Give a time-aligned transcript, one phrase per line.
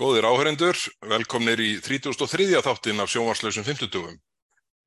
[0.00, 2.46] Góðir áhörendur, velkomnir í 33.
[2.64, 4.14] þáttin af sjónvarslausum 50.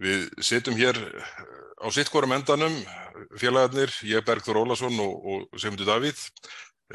[0.01, 0.97] Við sittum hér
[1.77, 2.73] á sittkorum endanum,
[3.37, 6.17] félagarnir, ég Bergþór Ólason og, og Sigmundur Davíð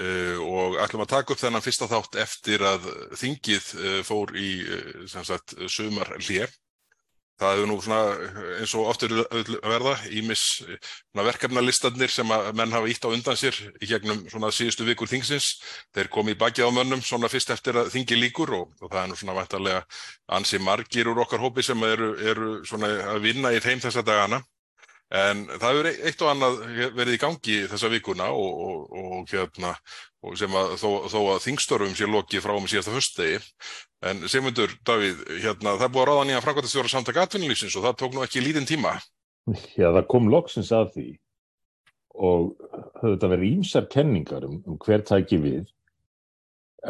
[0.03, 2.91] uh, og ætlum að taka upp þennan fyrsta þátt eftir að
[3.23, 6.59] þingið uh, fór í uh, sumar hlið.
[7.39, 7.99] Það hefur nú svona
[8.59, 9.13] eins og oftur
[9.63, 10.43] verða ímis
[11.15, 15.53] verkefnalistanir sem að menn hafa ítt á undan sér í gegnum svona síðustu vikur þingsins.
[15.95, 19.03] Þeir komi í bakið á mönnum svona fyrst eftir að þingi líkur og, og það
[19.05, 19.85] er nú svona vantarlega
[20.35, 24.43] ansi margir úr okkar hópi sem eru, eru svona að vinna í þeim þessa dagana.
[25.09, 26.59] En það hefur eitt og annað
[26.99, 29.71] verið í gangi þessa vikuna og, og, og hérna,
[30.37, 33.39] sem að þó, þó að þingstörfum sé lokið frá um síðasta höstdegi.
[34.09, 37.97] En Sigmundur, Davíð, hérna, það er búið að ráða nýja framkvæmtastjóra samtaka atvinnulífsins og það
[38.03, 38.99] tók nú ekki lítinn tíma.
[39.79, 41.09] Já, það kom loksins að því
[42.19, 42.55] og
[42.99, 45.69] höfðu þetta verið ímsar kenningar um, um hver tæki við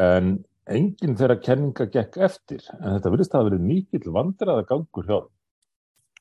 [0.01, 0.39] en
[0.69, 5.15] enginn þeirra kenninga gekk eftir en þetta verðist að hafa verið mikill vandraða gangur hjá
[5.19, 5.29] það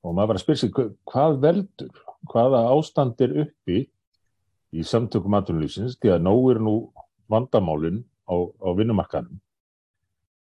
[0.05, 0.73] og maður var að spyrja sig
[1.09, 3.83] hvað veldur, hvaða ástand er uppi
[4.75, 6.77] í samtökum aðtunlýsins því að nóg er nú
[7.33, 9.41] vandamálinn á, á vinnumarkanum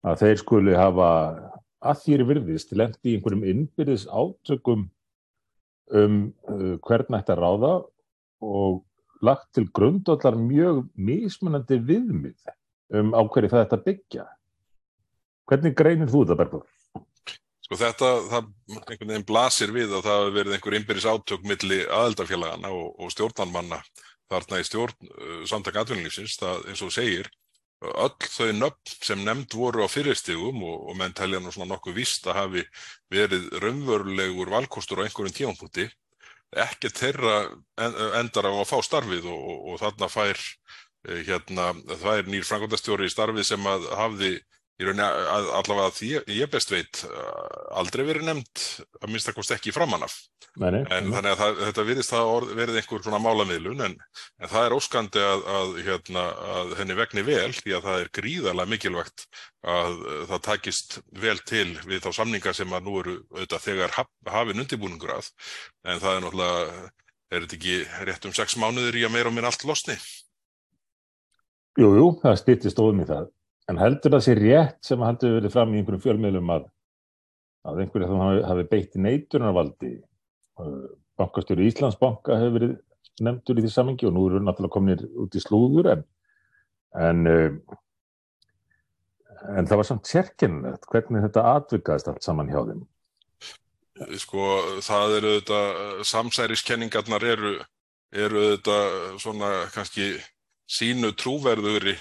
[0.07, 1.09] að þeir skuli hafa
[1.81, 4.87] að þýri virðist lendi í einhverjum innbyrðis átökum
[5.91, 6.17] um
[6.49, 7.73] uh, hvern ætti að ráða
[8.45, 8.83] og
[9.25, 12.53] lagt til grundallar mjög mismunandi viðmið
[13.01, 14.27] um á hverju það ætti að byggja.
[15.51, 16.65] Hvernig greinir þú þetta, Bergur?
[17.71, 18.47] Sko þetta, það
[18.81, 23.13] einhvern veginn blasir við að það hefur verið einhver innbyrjus átök milli aðeldarfélagana og, og
[23.15, 23.79] stjórnarmanna
[24.27, 27.31] þarna í stjórn uh, samtaka atvinnulífsins, það eins og segir
[27.81, 32.01] öll þau nöfn sem nefnd voru á fyrirstigum og, og menn telja nú svona nokkuð
[32.03, 32.67] vist að hafi
[33.15, 35.87] verið raunverulegur valkostur á einhverjum tímanpunkti,
[36.67, 37.39] ekki þeirra
[38.19, 43.07] endar á að fá starfið og, og þarna fær eh, hérna, það er nýr frangondastjóri
[43.07, 44.33] í starfið sem að hafði
[44.81, 45.07] í rauninni
[45.59, 47.03] allavega því ég best veit
[47.77, 48.63] aldrei verið nefnd
[49.01, 50.15] að minnstakost ekki framanaf
[50.57, 51.13] nei, nei, en nei.
[51.15, 53.97] þannig að það, þetta virðist það orð, verið einhver svona málamiðlun en,
[54.41, 56.25] en það er óskandi að, að, hérna,
[56.55, 59.27] að henni vegni vel því að það er gríðarlega mikilvægt
[59.71, 59.99] að
[60.31, 64.65] það takist vel til við þá samninga sem að nú eru auðvitað þegar haf, hafinn
[64.65, 65.29] undirbúningur að
[65.85, 66.89] en það er náttúrulega
[67.31, 67.77] er þetta ekki
[68.09, 69.95] rétt um sex mánuður í að meira og minna allt losni?
[71.79, 73.29] Jújú, jú, það styrtist ofum í það
[73.71, 76.65] En heldur það sér rétt sem heldur verið fram í einhverjum fjölmiðlum að,
[77.71, 79.93] að einhverju þá hafi, beitt neitunarvaldi.
[81.21, 82.73] Bankastjóri Íslandsbanka hefur verið
[83.25, 86.03] nefndur í því samengi og nú eru náttúrulega kominir út í slúður en,
[86.97, 87.29] en,
[89.55, 92.83] en það var samt sérkennilegt hvernig þetta atvikaðist allt saman hjá þeim.
[94.17, 94.47] Sko
[94.81, 95.63] það eru þetta,
[96.09, 97.57] samsæriskenningarnar eru,
[98.17, 98.79] eru þetta
[99.21, 100.15] svona kannski
[100.71, 101.99] sínu trúverðuri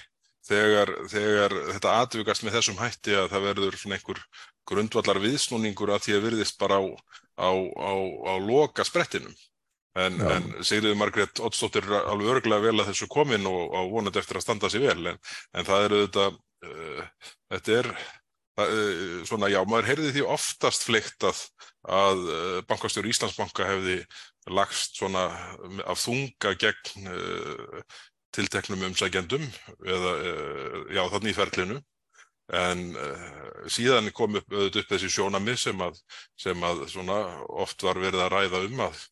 [0.49, 4.23] þegar, þegar þetta atvikast með þessum hætti að það verður svona einhver
[4.69, 6.83] grundvallar viðsnúningur að því að virðist bara á,
[7.37, 7.93] á, á,
[8.29, 9.33] á loka sprettinum.
[9.97, 14.37] En, en Sigriði Margrét Ottsdóttir alveg örglega vel að þessu komin og, og vonandi eftir
[14.39, 15.11] að standa sér vel.
[15.11, 15.17] En,
[15.57, 16.27] en það eru þetta,
[16.69, 21.41] uh, þetta er uh, svona, já, maður heyrði því oftast fleikt að,
[21.89, 23.97] að uh, bankastjóri Íslandsbanka hefði
[24.49, 25.25] lagst svona
[25.89, 27.11] af þunga gegn
[28.35, 29.45] tilteknum umsækjandum
[29.85, 31.79] eða eh, já þannig í ferlinu.
[32.49, 33.25] En uh,
[33.69, 35.99] síðan kom upp, upp þessi sjónami sem að,
[36.41, 36.79] sem að
[37.61, 39.03] oft var verið að ræða um að,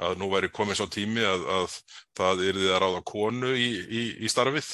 [0.00, 1.74] að nú væri komið svo tími að, að
[2.16, 4.70] það yrði að ráða konu í, í, í starfið.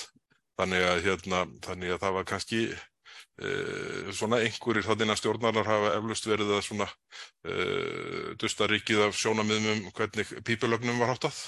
[0.60, 5.90] Þannig að, hérna, þannig að það var kannski uh, svona einhverjir þannig að stjórnarnar hafa
[5.96, 11.42] eflust verið að svona uh, dusta ríkið af sjónamiðum um hvernig pípulögnum var háttað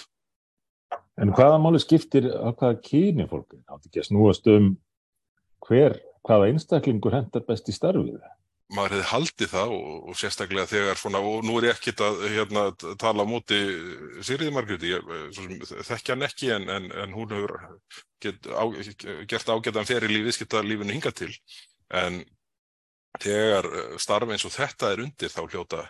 [1.21, 4.73] En hvaða máli skiptir á hvaða kyni fólk átt ekki að snúast um
[5.65, 8.19] hver, hvaða einstaklingur hendar best í starfið?
[8.75, 12.23] Maður hefði haldið það og, og sérstaklega þegar svona, og nú er ég ekkit að
[12.33, 12.63] hérna,
[12.99, 13.59] tala á móti
[14.25, 14.95] Sýriði Margréti,
[15.85, 17.55] þekkja hann ekki en, en, en hún hefur
[18.25, 18.65] get, á,
[19.31, 21.31] gert ágætan feril í viðskiptalífinu hinga til.
[21.95, 22.23] En
[23.23, 23.69] þegar
[24.03, 25.85] starf eins og þetta er undir þá hljóta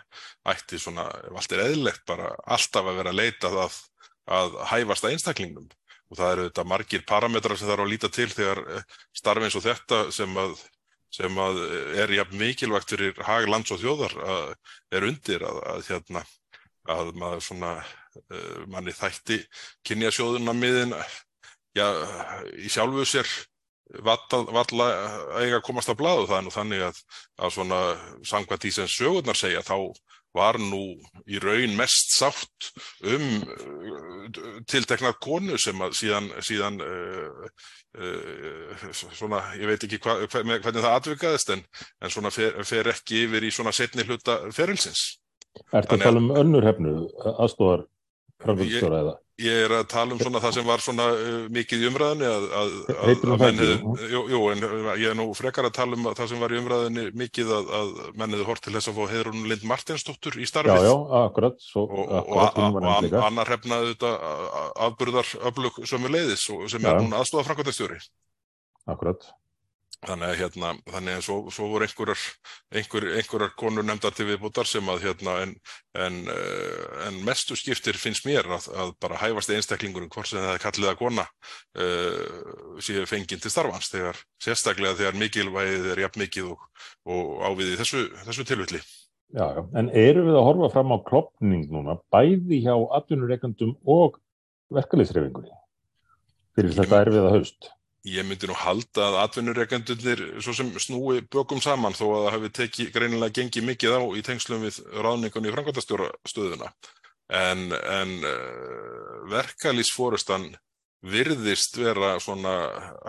[0.51, 3.79] ætti svona, ef allt er eðlegt bara alltaf að vera að leita það
[4.25, 5.67] að hæfast að einstaklingnum.
[6.11, 8.87] Og það eru þetta margir parametrar sem það eru að líta til þegar eh,
[9.17, 10.55] starfi eins og þetta sem að,
[11.13, 11.61] sem að
[12.03, 14.49] er jafn mikilvægt fyrir hag lands og þjóðar að
[14.97, 16.25] er undir að, að, hérna,
[16.95, 17.75] að maður svona
[18.71, 19.41] manni þætti
[19.83, 20.93] kynja sjóðuna miðin
[21.75, 21.87] já,
[22.55, 23.27] í sjálfu sér
[24.01, 24.87] valla
[25.37, 27.79] eiga að komast að bladu er nú þannig að svona
[28.25, 29.77] sangvað því sem sögurnar segja þá
[30.35, 30.83] var nú
[31.25, 32.69] í raun mest sátt
[33.07, 34.29] um uh,
[34.69, 37.49] tilteknar konu sem að síðan, síðan uh,
[37.97, 41.65] uh, svona, ég veit ekki hva, hva, hvernig það atvikaðist en,
[42.01, 45.15] en svona fer, fer ekki yfir í svona setni hluta ferilsins.
[45.71, 46.97] Er þetta að tala um önnur hefnu,
[47.35, 47.85] aðstofar
[48.43, 49.19] framfélgstjóra eða?
[49.35, 52.43] Ég er að tala um svona það sem var svona uh, mikið í umræðinni að,
[52.55, 53.65] að, Heitir það menn ekki?
[53.73, 54.61] hefðu- Jú, jú, en
[55.01, 57.91] ég er nú frekar að tala um það sem var í umræðinni mikið að, að
[58.21, 61.83] menniðu hort til þess að fá Heiðrún Lind Martinsdóttur í Já, starfið já, akkurat, svo,
[61.83, 64.13] akkurat, og, og annar hefnaði þetta
[64.87, 66.93] afburðar öflug sömu leiðis sem Já.
[66.93, 67.99] er núna aðstofa framkvæmtastjóri.
[68.87, 69.27] Akkurat,
[70.05, 72.23] Þannig að hérna, þannig að svo, svo voru einhverjar,
[72.77, 75.53] einhver, einhverjar konur nefndar til viðbútar sem að hérna, en,
[76.05, 80.51] en, uh, en mestu skiptir finnst mér að, að bara hæfast einstaklingurinn hvort sem það
[80.53, 86.23] er kallið að kona uh, séu fenginn til starfans þegar, sérstaklega þegar mikilvægið er jafn
[86.25, 86.69] mikið og,
[87.09, 88.83] og ávið í þessu, þessu tilvilli.
[89.33, 89.61] já, já.
[89.73, 94.21] En erum við að horfa fram á klopning núna, bæði hjá atvinnureikandum og
[94.73, 95.53] verkalýsreifingunni
[96.55, 97.71] fyrir þetta erfiða haust?
[98.05, 102.51] Ég myndi nú halda að atvinnureikendunir svo sem snúi bökum saman þó að það hafi
[102.59, 106.69] tekið greinilega gengið mikið á í tengslum við ráðningunni í framkvæmtastjóra stöðuna.
[107.33, 110.51] En, en uh, verkalýsforustan
[111.05, 112.53] virðist vera svona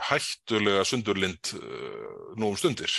[0.09, 2.97] hættulega sundurlind uh, nú um stundir.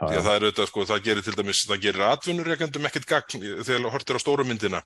[0.00, 0.16] Já.
[0.16, 3.90] að það er auðvitað, sko, það gerir til dæmis, það gerir atvinnureikendum ekkert gagn þegar
[3.92, 4.80] hortir á stóru myndina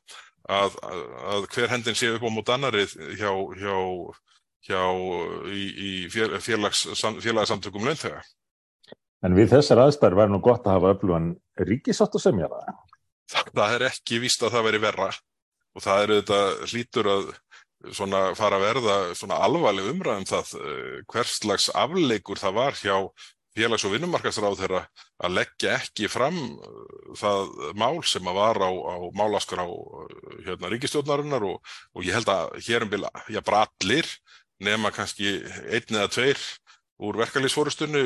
[0.50, 3.30] að, að, að hver hendin sé upp á mót annarið hjá,
[3.60, 3.76] hjá,
[4.64, 4.80] hjá
[5.52, 8.22] í, í fél- félags, sam- félagsamtökum launþega.
[9.24, 11.30] En við þessar aðstæður væri nú gott að hafa öflugan
[11.64, 12.74] ríkisátt og semja það.
[13.54, 15.06] Það, er ekki víst að það veri verra
[15.74, 17.30] og það er auðvitað hlýtur að
[17.96, 22.94] svona fara að verða svona alvarleg umræðum það eh, hvers slags afleikur það var hjá
[23.54, 24.82] félags- og vinnumarkasráð þeirra
[25.24, 30.70] að leggja ekki fram eh, það mál sem að var á, á málaskrá eh, hérna
[30.72, 31.60] ríkistjórnarinnar og,
[31.96, 34.08] og ég held að hér um bila, já bara allir
[34.62, 36.42] nema kannski einn eða tveir
[37.04, 38.02] úr verkalýsforustunni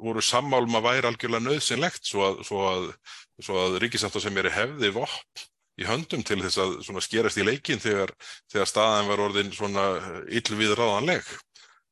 [0.00, 2.86] voru sammálum að væri algjörlega nöðsynlegt svo að, svo að,
[3.42, 5.44] svo að ríkisáttar sem er hefði vopn
[5.80, 8.12] í höndum til þess að skerast í leikin þegar,
[8.52, 11.30] þegar staðan var orðin illvið ráðanleg.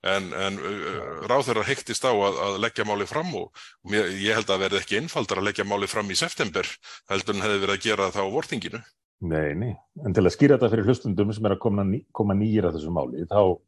[0.07, 3.49] En, en uh, ráðherra heiktist á að, að leggja máli fram og
[3.91, 6.69] mér, ég held að verði ekki einfaldar að leggja máli fram í september
[7.11, 8.81] heldur en hefði verið að gera það á vortinginu.
[9.27, 9.73] Nei, nei.
[10.07, 12.79] En til að skýra þetta fyrir hlustundum sem er að koma, ný, koma nýjir að
[12.79, 13.59] þessu máli, þá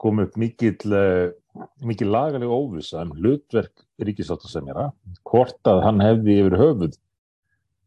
[0.00, 4.90] kom upp mikil, uh, mikil lagaleg óvisa um hlutverk ríkisáttasemjara,
[5.28, 6.98] hvort að hann hefði yfir höfuð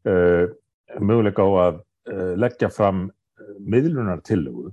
[0.07, 0.45] uh,
[1.03, 1.79] möguleika á að
[2.13, 3.07] uh, leggja fram
[3.59, 4.71] miðlunar tillögu.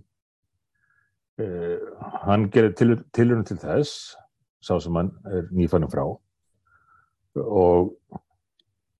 [1.41, 1.81] Uh,
[2.25, 4.15] hann gerir til, tilhörun til þess,
[4.63, 6.07] sá sem hann er nýfannum frá,
[7.43, 7.95] og,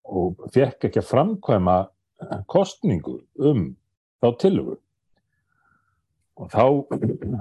[0.05, 1.77] og fekk ekki að framkvæma
[2.51, 3.69] kostningu um
[4.23, 4.75] þá tillögu.
[6.35, 6.63] Og þá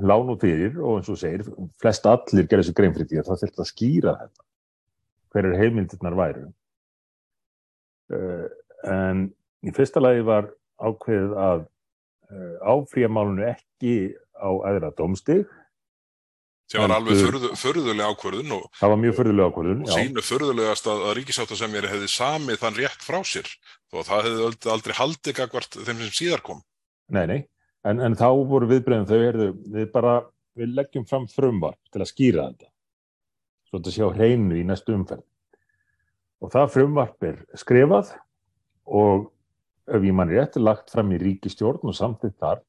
[0.07, 1.43] lá nú fyrir, og eins og segir,
[1.83, 4.45] flest allir gerði þessu grein fyrir því að það þurfti að skýra þetta.
[5.35, 6.45] Hver er heimildirnar væru?
[8.15, 8.45] Uh,
[8.87, 9.25] en
[9.67, 10.47] í fyrsta lagi var
[10.79, 13.95] ákveðið að uh, áfrýja málunu ekki
[14.39, 15.47] á æðra dómstig.
[16.71, 19.83] sem var alveg förðu, förðuleg ákvörðun og, Það var mjög fyrðulega ákveðun.
[19.85, 23.51] og sínu förðulegast að, að ríkisáttasemjari hefði samið þann rétt frá sér
[23.95, 26.63] að það hefði aldrei haldið gagvart þeim sem síðar kom.
[27.13, 27.41] Nei, nei,
[27.89, 30.15] en, en þá voru viðbreyðum þau, heyrðu, við bara,
[30.59, 32.71] við leggjum fram frumvarp til að skýra þetta,
[33.69, 35.25] svo þetta sé á hreinu í næstu umferð.
[36.45, 38.15] Og það frumvarp er skrifað
[38.85, 39.31] og
[39.89, 42.65] ef ég mann rétt er lagt fram í ríkistjórn og samtitt þar,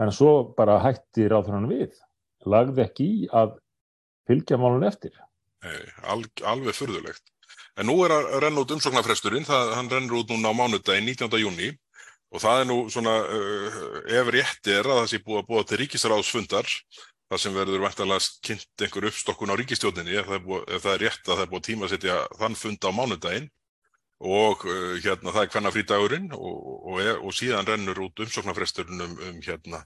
[0.00, 1.94] en svo bara hætti ráðhrann við,
[2.44, 3.56] lagði ekki í að
[4.28, 5.14] fylgja málun eftir.
[5.64, 7.24] Nei, al, alveg furðulegt.
[7.76, 11.40] En nú er að renna út umsóknarfresturinn, það, hann rennur út núna á mánudaginn 19.
[11.42, 11.74] júni
[12.34, 13.76] og það er nú svona, uh,
[14.20, 16.70] ef rétt er að það sé búið að búa til ríkisráðsfundar,
[17.30, 21.34] það sem verður vantalega kynnt einhver uppstokkun á ríkistjórninni, ef ef það er rétt að
[21.34, 23.50] það er búið að tímasetja þann fund á mánudaginn.
[24.26, 29.02] Og uh, hérna það er hvenna frídagurinn og, og, og, og síðan rennur út umsóknarfresturinn
[29.04, 29.82] um, um hérna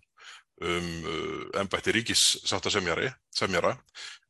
[0.60, 3.74] um uh, embætti ríkissáttasemjari semjara.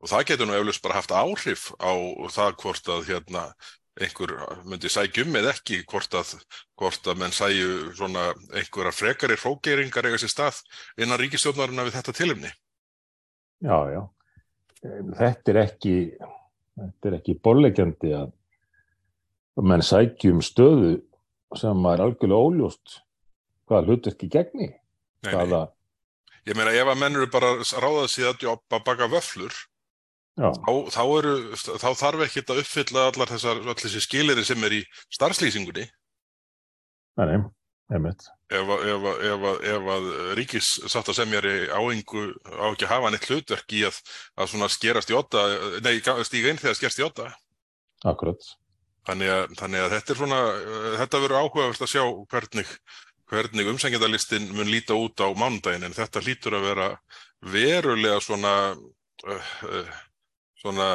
[0.01, 1.93] Og það getur nú eflust bara haft áhrif á
[2.33, 3.45] það hvort að hérna
[4.07, 6.35] einhver myndi sækjum eða ekki hvort að,
[6.79, 10.61] hvort að menn sæju svona einhverja frekari hrókeringar eiga sér stað
[11.01, 12.53] innan ríkistjórnarina við þetta tilumni.
[13.61, 14.03] Já, já.
[14.81, 15.97] Þetta er ekki,
[16.81, 18.31] þetta er ekki bollegjandi að
[19.61, 20.95] að menn sækjum stöðu
[21.59, 23.01] sem er algjörlega óljóst
[23.69, 24.71] hvaða hlutverki gegni.
[24.71, 25.35] Nei, nei.
[25.35, 25.67] Hvaða,
[26.49, 29.57] Ég meina ef að menn eru bara ráðað síðan að baka vöflur
[30.41, 34.83] þá, þá, eru, þá þarf ekki að uppfylla allar þessar þessi skilirir sem er í
[35.13, 35.87] starfslýsingunni
[37.21, 37.41] Nei,
[37.93, 43.13] einmitt Ef, ef, ef, ef að ríkis satt að semjari áengu á ekki að hafa
[43.15, 44.01] neitt hlutverk í að,
[44.35, 45.45] að svona skerast í otta,
[45.87, 47.29] nei, stíga inn þegar skerst í otta.
[48.11, 48.43] Akkurat.
[49.07, 50.41] Þannig að, þannig að þetta er svona,
[50.99, 52.03] þetta verður áhugavert að sjá
[52.35, 52.75] hvernig,
[53.31, 56.89] hvernig umsengjandalistin mun líta út á mánudagin en þetta lítur að vera
[57.55, 58.55] verulega svona,
[59.31, 59.95] uh, uh,
[60.61, 60.93] svona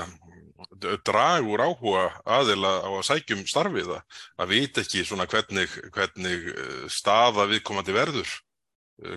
[1.05, 7.47] dragur áhuga aðila á að sækjum starfið að vita ekki svona hvernig, hvernig eh, staða
[7.51, 8.33] viðkomandi verður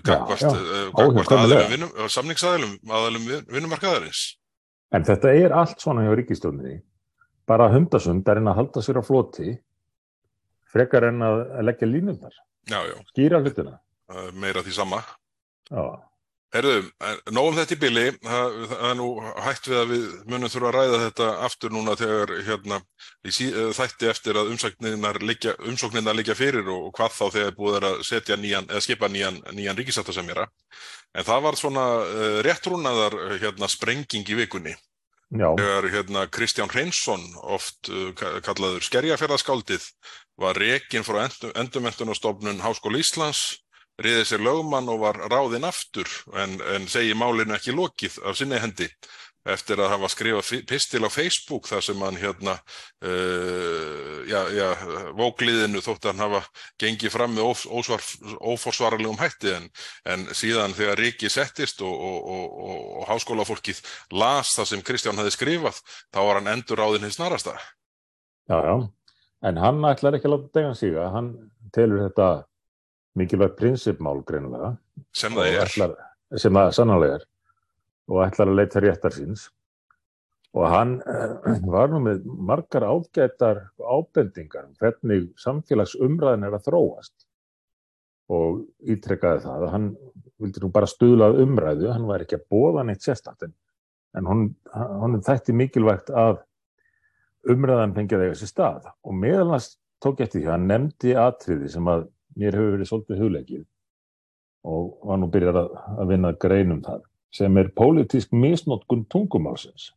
[0.03, 0.43] gagvart
[2.11, 4.35] samningsaðilum aðalum vinnumarkaðarins.
[4.91, 6.81] En þetta er allt svona hjá ríkistjóninni
[7.49, 9.53] bara hundasund er einn að halda sér á floti
[10.69, 12.35] frekar en að leggja línundar
[13.13, 13.79] skýra hlutina.
[14.35, 14.99] Meira því sama.
[15.69, 16.08] Já
[16.49, 16.87] Herðu,
[17.29, 18.55] nógum þetta í bili, það,
[18.87, 19.07] er nú
[19.45, 22.79] hægt við að við munum þurfa að ræða þetta aftur núna þegar hérna,
[23.29, 25.53] sí, eh, þætti eftir að umsóknirnar liggja,
[26.17, 29.37] liggja fyrir og, og hvað þá þegar búið er að setja nýjan, eða skipa nýjan,
[29.53, 30.47] nýjan ríkisáttasemjara.
[31.13, 34.73] En það var svona uh, réttrúnaðar hérna, sprenging í vikunni.
[35.29, 35.51] Já.
[35.53, 38.09] Þegar hérna, Kristján Hreinsson, oft uh,
[38.41, 39.85] kallaður skerjafjörðaskáldið,
[40.41, 43.59] var rekin frá endurmentunastofnun Háskóli Íslands
[43.99, 48.59] riðið sér lögmann og var ráðinn aftur en, en segi málinu ekki lokið af sinni
[48.61, 48.89] hendi
[49.47, 52.55] eftir að hafa skrifað pistil á Facebook þar sem hann hérna
[53.05, 54.67] uh, já, já,
[55.17, 56.41] vógliðinu þótt að hann hafa
[56.81, 57.47] gengið fram með
[58.51, 59.69] óforsvarlegum hætti en,
[60.11, 63.81] en síðan þegar Ríki settist og, og, og, og háskólafólkið
[64.19, 67.55] las það sem Kristján hafi skrifað þá var hann endur ráðinn hins narasta.
[68.49, 68.75] Já, já,
[69.47, 71.33] en hann ætlar ekki að láta degja sig að hann
[71.75, 72.29] telur þetta
[73.19, 74.73] mikilvægt prinsipmál greinilega.
[75.15, 75.61] Sem það er.
[75.67, 75.95] ætlar,
[76.39, 77.25] sem það sannlega er.
[78.09, 79.47] Og ætlar að leita réttar síns.
[80.57, 81.35] Og hann uh,
[81.75, 87.15] var nú með margar ágættar ábendingar um hvernig samfélagsumræðin er að þróast.
[88.29, 89.89] Og ítrekkaði það að hann
[90.39, 93.53] vildi nú bara stuðlað umræðu, hann var ekki að bóða neitt sérstakten
[94.17, 96.39] en hún, hún þætti mikilvægt að
[97.49, 98.87] umræðan fengið eiga sér stað.
[99.05, 99.73] Og meðalans
[100.03, 102.07] tók eftir því að hann nefndi atriði sem að
[102.37, 103.65] mér hefur verið svolítið hugleikið
[104.69, 109.91] og var nú byrjar að, að vinna greinum það sem er pólitísk misnótkun tungumálsins.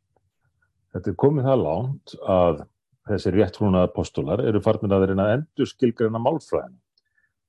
[0.92, 2.62] Þetta er komið það lánt að
[3.08, 6.76] þessi réttrúnaða postular eru farnir að reyna endur skilgreina málfræðin.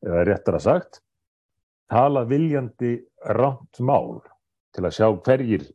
[0.03, 1.01] Eða réttar að sagt,
[1.91, 2.95] tala viljandi
[3.35, 4.23] rámt mál
[4.73, 5.67] til að sjá hverjir,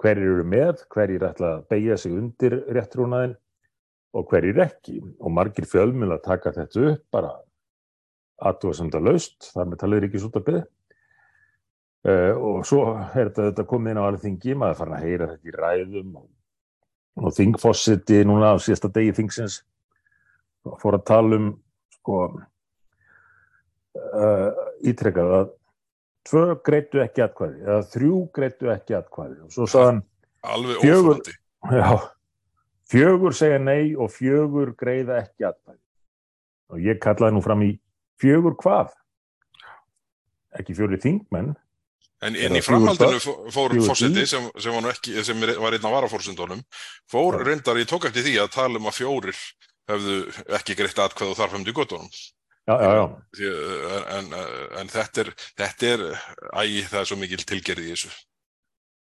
[0.00, 3.34] hverjir eru með, hverjir ætla að beigja sig undir réttrúnaðin
[4.16, 5.00] og hverjir ekki.
[5.20, 7.32] Og margir fjölmjöl að taka þetta upp bara
[8.36, 14.06] aðtúasemda laust, þar með talið ríkisútabið uh, og svo er þetta, þetta komið inn á
[14.06, 16.26] alveg þingi, maður fann að heyra þetta í ræðum og,
[17.22, 19.62] og þingfossiti núna á síðasta degi þingsins
[20.82, 21.48] fór að tala um
[21.94, 22.18] sko
[23.96, 24.50] uh,
[24.86, 25.48] ítrekkað að
[26.26, 29.36] tvö greitu ekki atkvæði eða þrjú greitu ekki atkvæði.
[29.46, 30.02] Og svo saðan
[30.82, 31.22] fjögur,
[31.70, 31.88] já,
[32.90, 35.82] fjögur segja nei og fjögur greiða ekki atkvæði.
[36.74, 37.72] Og ég kallaði nú fram í
[38.22, 38.92] fjögur hvað?
[40.56, 41.54] Ekki fjögur þingmenn.
[42.24, 46.62] En, en í framhaldinu fór fórseti sem, sem, var ekki, sem var einn af varafórsendunum
[47.12, 47.42] fór ja.
[47.44, 49.42] reyndar í tók eftir því að tala um að fjórir
[49.90, 50.14] hefðu
[50.56, 53.50] ekki greitt atkvæð og þarf hefði gotunum já, já, já.
[54.16, 54.32] En,
[54.80, 56.06] en þetta er þetta er,
[56.62, 58.14] æg, það er svo mikil tilgerði í þessu.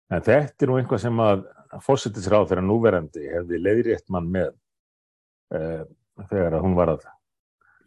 [0.10, 1.46] En þetta er nú einhvað sem að
[1.86, 4.52] fórsetisráð þegar núverandi hefði leiðrétt mann með
[5.54, 5.86] eh,
[6.30, 7.06] þegar að hún var að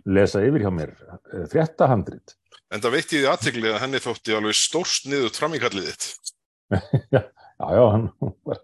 [0.07, 0.95] lesa yfir hjá mér
[1.33, 2.37] eh, fréttahandrit.
[2.69, 6.33] En það veit ég því aðtegli að henni þótti alveg stórst niður framíkallið þitt.
[7.14, 8.61] já, já, hann var,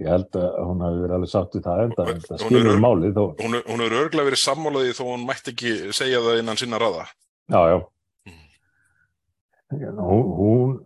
[0.00, 3.18] ég held að hún hafi verið alveg satt við það enda, en það skilur málið
[3.18, 3.24] þó.
[3.42, 7.06] Hún hefur örglega verið sammálaði þó hún mætti ekki segja það innan sinna raða.
[7.52, 7.78] Já, já.
[8.26, 10.00] Mm.
[10.00, 10.76] Hún, hún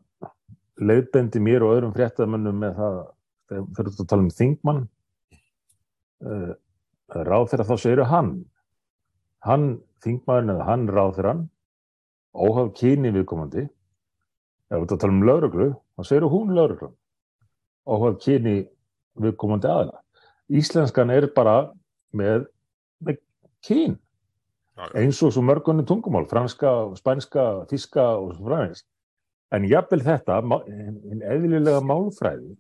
[0.91, 2.99] leiðbendi mér og öðrum fréttamönnum með það,
[3.51, 4.83] þegar þú tala um þingmann,
[6.27, 6.53] uh,
[7.11, 8.35] ráð þegar þá segir hann
[9.47, 9.67] hann,
[10.05, 11.45] þingmaðurinn eða hann ráðurann,
[12.35, 13.67] óhaf kyni viðkomandi,
[14.71, 16.95] ef við tala um lauruglu, þá segir hún lauruglan,
[17.89, 18.57] óhaf kyni
[19.21, 19.99] viðkomandi aðla.
[20.51, 21.57] Íslenskan er bara
[22.17, 22.47] með,
[23.05, 23.21] með
[23.67, 23.99] kyn,
[24.97, 28.87] eins og svo mörgunni tungumál, franska, spænska, þíska og svo fræðist.
[29.51, 32.55] En jafnvel þetta, einn eðlilega málfræði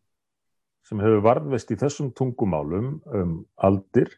[0.88, 4.10] sem hefur varðvest í þessum tungumálum um aldir,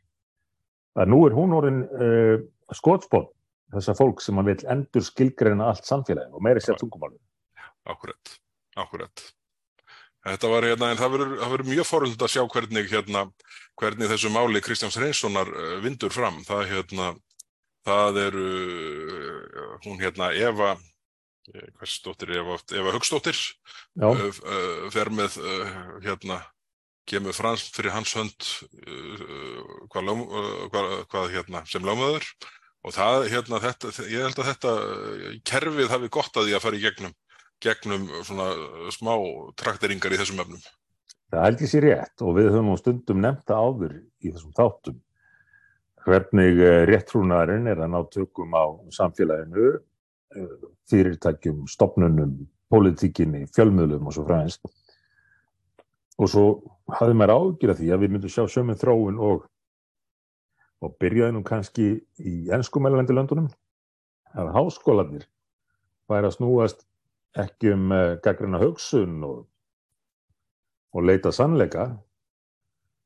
[0.98, 2.36] að nú er hún orðin uh,
[2.76, 3.32] skotspótt
[3.72, 7.16] þessar fólk sem að vil endur skilgreina allt samfélagin og meiri sér tungumáli.
[7.88, 8.36] Akkurat,
[8.78, 9.24] akkurat.
[10.22, 13.24] Þetta var hérna, en það verður, mjög foröld að sjá hvernig hérna,
[13.80, 16.38] hvernig þessu máli Kristjáns Reynssonar uh, vindur fram.
[16.46, 17.08] Það hérna,
[17.88, 18.46] það eru,
[19.16, 20.76] uh, hún hérna Eva,
[21.50, 23.40] eh, hvers stóttir Eva, Eva Högstóttir,
[23.98, 25.74] uh, uh, fer með uh,
[26.06, 26.38] hérna,
[27.08, 28.48] kemur frans fyrir hans hönd
[28.86, 32.26] uh, hvað, uh, hvað, hvað hérna, sem lögmaður
[32.82, 36.64] og það, hérna, þetta, ég held að þetta uh, kerfið hafi gott að því að
[36.66, 37.16] fara í gegnum,
[37.62, 39.14] gegnum uh, smá
[39.58, 40.66] trakteringar í þessum efnum.
[41.32, 44.54] það held ég sér rétt og við höfum nú stundum nefnt það áður í þessum
[44.58, 45.00] þáttum.
[46.02, 46.58] Hvernig
[46.90, 49.68] réttrúnaðurinn er að ná tökum á samfélaginu,
[50.90, 52.32] fyrirtækjum, stopnunum,
[52.72, 54.58] pólitíkinni, fjölmiðlum og svo fræðins.
[56.20, 56.46] Og svo
[56.92, 59.44] hafði maður ágjur af því að við myndum sjá sömum þróun og,
[60.84, 61.86] og byrjaði nú kannski
[62.20, 63.48] í ennskumælendi löndunum
[64.36, 65.28] að háskólanir
[66.10, 66.84] væri að snúast
[67.38, 69.38] ekki um uh, gaggrina hugsun og,
[70.92, 71.88] og leita sannleika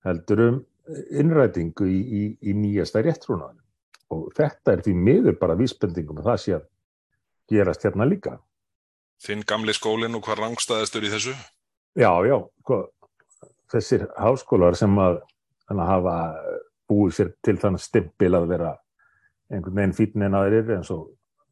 [0.06, 3.62] heldur um innrætingu í, í, í nýjasta réttrúnaðin
[4.14, 6.66] og þetta er því miður bara vísbendingum að það sé að
[7.50, 8.36] gerast hérna líka.
[9.22, 11.34] Þinn gamli skólinn og hvað rangstæðistur í þessu?
[11.96, 12.36] Já, já,
[12.68, 12.84] hvað,
[13.72, 15.20] þessir háskólar sem að,
[15.66, 16.16] hafa
[16.86, 18.74] búið sér til þann stimpil að vera
[19.50, 21.08] einhvern veginn fítinn en aðrir eins og,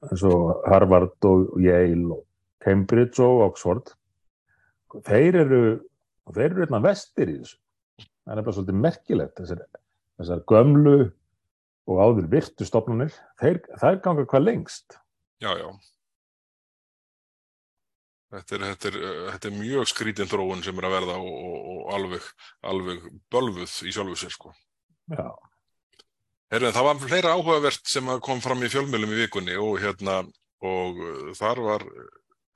[0.06, 2.23] eins og Harvard og Yale og
[2.62, 3.90] Cambridge og Oxford.
[5.04, 5.64] Þeir eru
[6.33, 7.59] þeir eru einna vestir í þessu.
[8.25, 9.64] Það er bara svolítið merkilegt þessar,
[10.21, 10.99] þessar gömlu
[11.85, 14.97] og áður virtu stopnunir þeir, þær ganga hvað lengst.
[15.44, 15.68] Já, já.
[18.35, 21.35] Þetta er, þetta, er, uh, þetta er mjög skrítin þróun sem er að verða og,
[21.35, 22.29] og, og alveg,
[22.73, 24.55] alveg bölvuð í sjálfu sér sko.
[25.12, 25.29] Já,
[26.55, 30.23] en það var fleira áhugavert sem kom fram í fjölmjölum í vikunni og hérna
[30.64, 31.88] og uh, þar var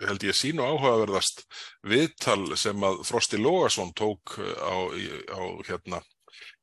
[0.09, 1.43] held ég sínu áhugaverðast
[1.91, 4.77] viðtal sem að Frosti Lógason tók uh, á,
[5.35, 6.03] á hérna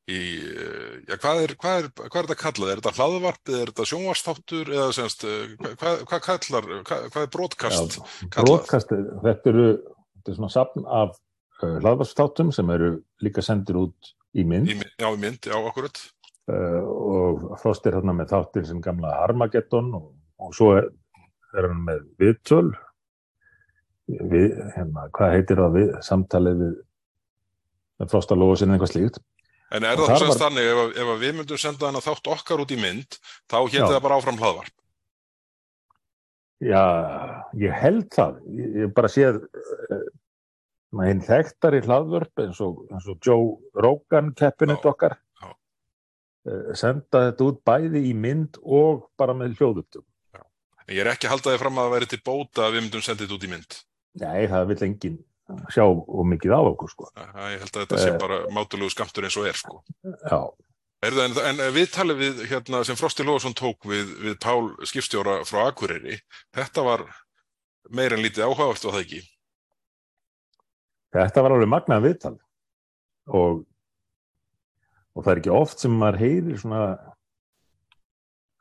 [0.06, 2.72] í, uh, já, hvað er, hvað er, hvað er þetta kallað?
[2.72, 7.32] Er þetta hlaðvarp er þetta sjónvastáttur eða semst, uh, hvað, hvað kallar, hvað, hvað er
[7.34, 8.00] brotkast
[8.34, 8.50] kallað?
[8.52, 8.94] brotkast
[9.26, 9.68] þetta eru
[10.26, 11.16] þetta er svona sapn af
[11.64, 12.92] uh, hlaðvarstátum sem eru
[13.26, 16.02] líka sendir út í mynd Í, já, í mynd, já, akkurat.
[16.52, 20.10] uh, og Frost er þarna með þáttir sem gamla Armageddon og,
[20.42, 20.90] og svo er,
[21.56, 22.68] er hann með viðtöl
[24.06, 26.76] við, hérna, hvað heitir það við samtalið við
[27.96, 29.22] með Frosta Lóðsinn eitthvað slíkt
[29.74, 32.62] En er Og það semst var- þannig ef, ef við myndum senda hana þátt okkar
[32.62, 33.18] út í mynd,
[33.50, 33.88] þá héti Já.
[33.90, 34.74] það bara áfram hlaðvarp?
[36.66, 36.84] Já,
[37.60, 40.06] ég held það ég, ég bara séð uh,
[40.96, 45.50] maður hinn þekktari hlaðvörp eins og, eins og Joe Rogan keppinett Já, okkar já.
[45.52, 50.06] uh, senda þetta út bæði í mynd og bara með hljóðuptum
[50.88, 53.02] ég er ekki að halda þið fram að það væri til bóta að við myndum
[53.04, 53.78] senda þetta út í mynd.
[54.22, 55.16] Nei, það vil enginn
[55.74, 57.10] sjá og mikið á okkur sko.
[57.16, 57.24] Æ,
[57.56, 58.18] Ég held að þetta sé Eh.
[58.22, 59.84] bara mátulegu skamtur eins og er, sko.
[60.04, 60.40] Já,
[61.06, 65.44] Heyrðu, en, en við talið við, hérna, sem Frosti Lóðarsson tók við, við Pál skipstjóra
[65.46, 66.18] frá Akureyri,
[66.56, 67.04] þetta var
[67.94, 69.22] meir en lítið áhugavert var það ekki?
[71.16, 72.34] þetta var alveg magnað viðtal
[73.28, 73.60] og,
[75.16, 76.82] og það er ekki oft sem maður heyrir svona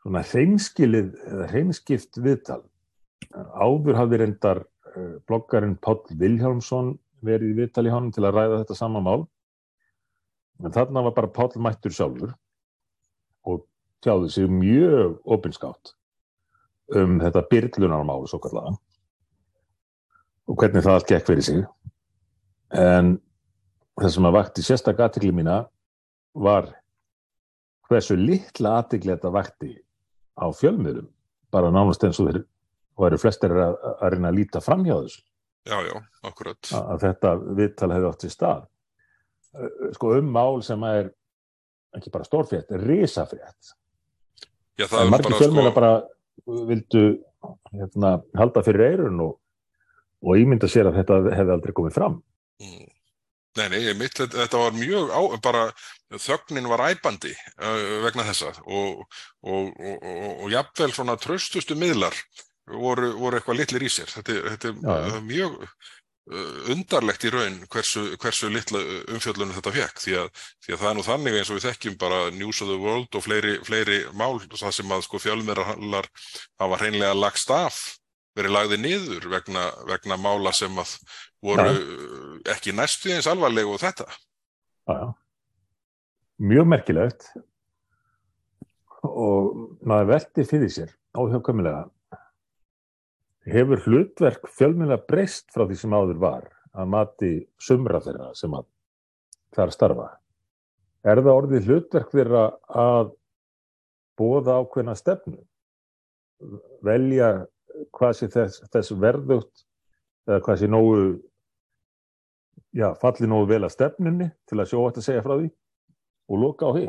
[0.05, 2.61] svona hreinskilið eða hreinskipt viðtal.
[3.57, 4.61] Áður hafði reyndar
[5.29, 9.27] bloggarinn Páll Vilhjálmsson verið í viðtal í honum til að ræða þetta sama mál.
[10.63, 12.35] En þarna var bara Páll mættur sjálfur
[13.49, 13.65] og
[14.05, 15.95] tjáði sig mjög opinskátt
[16.95, 18.75] um þetta byrlunarmál svo kallega
[20.45, 21.61] og hvernig það allt gekk fyrir sig.
[22.77, 23.15] En
[23.97, 25.63] það sem að vakti sérstak aðtikli mína
[26.35, 26.69] var
[27.89, 29.71] hversu litla aðtikli þetta vakti
[30.37, 31.09] á fjölmiðlum,
[31.55, 32.33] bara nánast eins og
[32.95, 35.23] þeir væru flestir að, að reyna að líta fram hjá þessu,
[35.65, 35.95] Já, já,
[36.29, 36.73] akkurat.
[36.77, 38.65] að, þetta viðtal hefði átt í stað.
[39.55, 41.13] Uh, Sko um mál sem er
[41.95, 43.75] ekki bara stórfrétt, risafrétt.
[44.79, 45.93] Já, það er bara, sko, bara
[46.47, 47.05] vildu
[47.73, 49.37] hérna, halda fyrir eirun og,
[50.25, 52.17] og ímynda sér að þetta hefði aldrei komið fram.
[52.63, 52.89] mm,
[53.61, 55.63] nei, nei, mitt, þetta, var mjög, á, bara
[56.15, 59.05] þögnin var æpandi uh, vegna þessa og,
[59.43, 62.19] og, og, og, og jafnvel svona tröstustu miðlar
[62.71, 64.11] voru, voru eitthvað litlir í sér.
[64.13, 65.11] Þetta, þetta Já, já.
[65.19, 68.81] er mjög uh, undarlegt í raun hversu, hversu litla
[69.15, 71.99] umfjöllunum þetta fekk því að, því að það er nú þannig eins og við þekkjum
[72.01, 76.09] bara News of the World og fleiri, fleiri mál það sem að sko fjölmiðlar
[76.63, 77.83] hafa hreinlega lagst af
[78.35, 80.97] verið lagði niður vegna, vegna mála sem að
[81.45, 84.09] voru uh, ekki næstu eins alvarleg og þetta.
[84.89, 85.09] Já, já.
[86.45, 87.29] Mjög merkilegt
[89.05, 91.85] og maður velti fyrir sér áhjákvæmulega
[93.49, 98.69] hefur hlutverk fjölmjöla breyst frá því sem áður var að mati sumra þeirra sem að
[99.55, 100.09] þar starfa.
[101.05, 103.13] Er það orðið hlutverk þeirra að
[104.19, 105.39] bóða ákveðna stefnu?
[106.85, 107.47] Velja
[107.95, 109.65] hvað sé þess, þess verðugt
[110.29, 110.99] eða hvað sé nógu,
[112.75, 115.51] já, falli nógu vel að stefnunni til að þetta að segja frá því
[116.31, 116.87] og loka á því?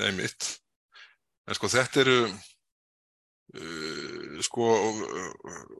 [0.00, 0.48] Nei mitt.
[1.46, 2.18] En sko þetta eru,
[3.54, 3.93] uh,
[4.42, 5.04] sko, og,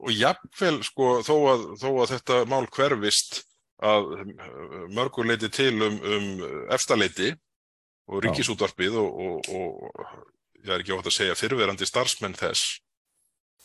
[0.05, 3.43] og jafnvel sko þó að, þó að þetta mál hverfist
[3.85, 4.13] að
[4.95, 6.29] mörguleiti til um, um
[6.73, 7.33] efstaleiti
[8.09, 12.79] og ríkisútvarpið og, og, og ég er ekki ótt að segja fyrverandi starfsmenn þess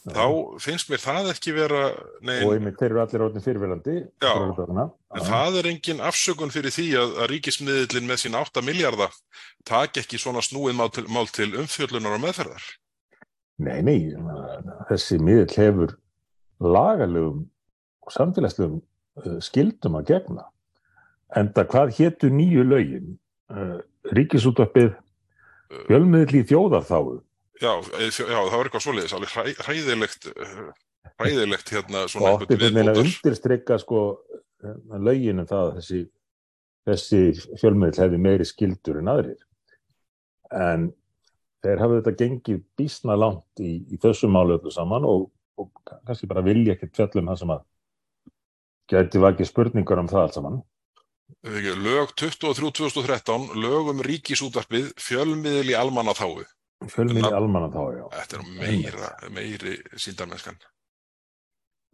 [0.07, 0.13] Já.
[0.15, 1.79] þá finnst mér það ekki vera
[2.23, 2.45] nein...
[2.47, 7.15] og einmitt þeir eru allir orðin fyrirverandi en það er engin afsökun fyrir því að,
[7.19, 9.17] að ríkismiðlinn með sín 8 miljardar
[9.67, 12.69] tak ekki svona snúið mál til, mál til umfjöllunar og meðferðar
[13.59, 13.97] Nei, nei,
[14.87, 15.95] þessi miðl hefur
[16.63, 17.43] lagalegum
[18.05, 20.45] og samfélagslegum uh, skildum að gegna.
[21.37, 23.17] Enda hvað héttu nýju lögin?
[23.51, 23.79] Uh,
[24.15, 24.93] Ríkisútvarpið
[25.89, 27.19] fjölmiðli þjóðarþáu.
[27.59, 32.53] Já, e, já, það var eitthvað svoleiðis, alveg hræ, hræðilegt, uh, hræðilegt hérna svona einhvern
[32.53, 32.79] veginn.
[32.79, 34.05] Og áttið að undirstrykka sko
[34.99, 36.01] lögin um það að þessi,
[36.87, 37.21] þessi
[37.59, 39.43] fjölmiðl hefði meiri skildur en aðrir.
[40.55, 40.89] En
[41.63, 45.71] þeir hafa þetta gengið bísna langt í, í þessu málu öllu saman og, og
[46.07, 47.65] kannski bara vilja ekkert fjallum það sem að
[48.89, 50.61] geti vakið spurningar um það allt saman.
[51.45, 56.41] Lög 23.2013, lög um ríkisútvarpið, fjölmiðli almannaþáu.
[56.89, 58.05] Fjölmiðli almannaþáu, já.
[58.15, 60.57] Þetta er meira, meiri síndarmennskan.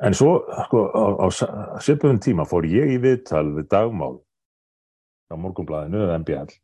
[0.04, 4.16] En svo, sko, á, á sipum tíma fór ég í viðtal við dagmál
[5.32, 6.56] á morgunblæðinu, eða MBL,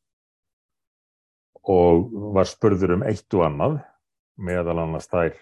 [1.70, 3.80] og var spurður um eitt og annað
[4.42, 5.36] meðal annars þær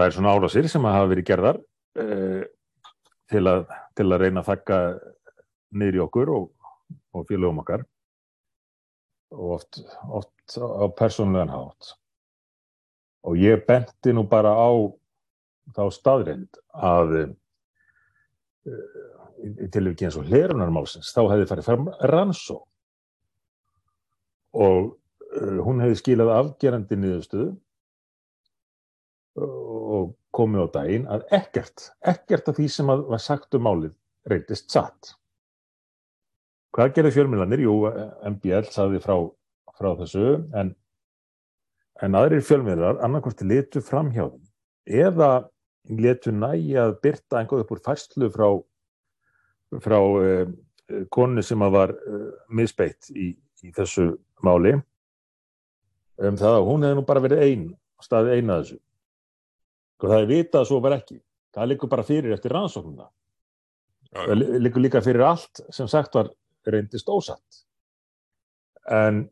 [0.00, 1.58] er svona árásir sem að hafa verið gerðar
[2.00, 2.42] eh,
[3.30, 3.66] til, að,
[3.98, 4.78] til að reyna að þakka
[5.80, 6.46] niður í okkur og,
[7.14, 7.84] og félögum okkar.
[9.36, 11.92] Og oft, oft á persónulegan hátt.
[13.28, 14.70] Og ég benti nú bara á
[15.76, 17.30] þá staðrind að eh,
[19.40, 22.62] í tilvíki eins og hlérunarmálsins þá hefði farið fram rannsó
[24.56, 27.50] og uh, hún hefði skilað afgerandi niðurstöðu
[29.40, 33.94] og komið á daginn að ekkert, ekkert af því sem var sagt um málið
[34.30, 35.14] reyndist satt.
[36.74, 37.62] Hvað gerði fjölmjölanir?
[37.64, 37.74] Jú,
[38.30, 39.16] MBL saði frá,
[39.78, 40.26] frá þessu
[40.58, 40.74] en,
[42.02, 44.50] en aðrir fjölmjölar annarkvæmst letu fram hjá þeim
[44.90, 45.30] eða
[45.90, 48.48] letu næja að byrta einhverju upp úr færslu frá,
[49.82, 50.52] frá eh,
[51.10, 53.32] konu sem var eh, misbeitt í,
[53.64, 54.12] í þessu
[54.46, 54.74] máli
[56.20, 57.64] um það að hún hefði nú bara verið einn
[58.04, 58.76] staðið eina þessu.
[60.00, 61.18] Og það er vitað að svo var ekki.
[61.54, 63.08] Það likur bara fyrir eftir rannsóknuna
[64.14, 66.30] það likur líka fyrir allt sem sagt var
[66.66, 67.64] reyndist ósatt.
[68.90, 69.24] En,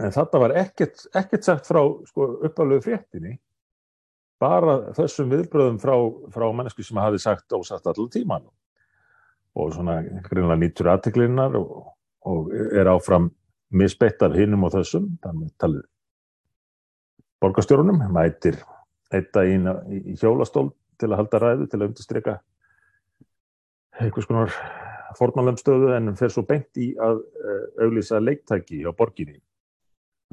[0.00, 3.36] en þetta var ekkert, ekkert sagt frá sko, uppalögu fréttinni
[4.42, 5.94] bara þessum viðbröðum frá,
[6.32, 8.44] frá mannesku sem hafi sagt ósatt allir tíman
[9.56, 11.86] og svona greinlega nýtur aðteklinnar og,
[12.28, 13.30] og er áfram
[13.70, 15.84] misbeitt af hinnum og þessum, þannig talið
[17.42, 18.58] borgastjórunum, mætir
[19.14, 22.36] eitt daginn í hjólastól til að halda ræðu, til að undirstryka
[24.00, 24.52] einhvers konar
[25.16, 29.38] fornalöfnstöðu en fer svo beint í að uh, auglýsa leiktæki á borginni.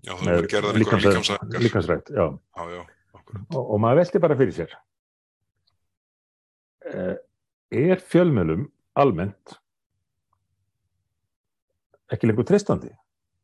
[0.03, 1.59] Já, það er gerðan einhverja líkamsrækt.
[1.63, 2.25] Líkamsrækt, já.
[2.33, 2.81] Já, já.
[3.55, 4.73] Og, og maður veldi bara fyrir sér.
[6.83, 7.15] Uh,
[7.71, 8.65] er fjölmjölum
[8.99, 9.55] almennt
[12.13, 12.91] ekki lengur tristandi?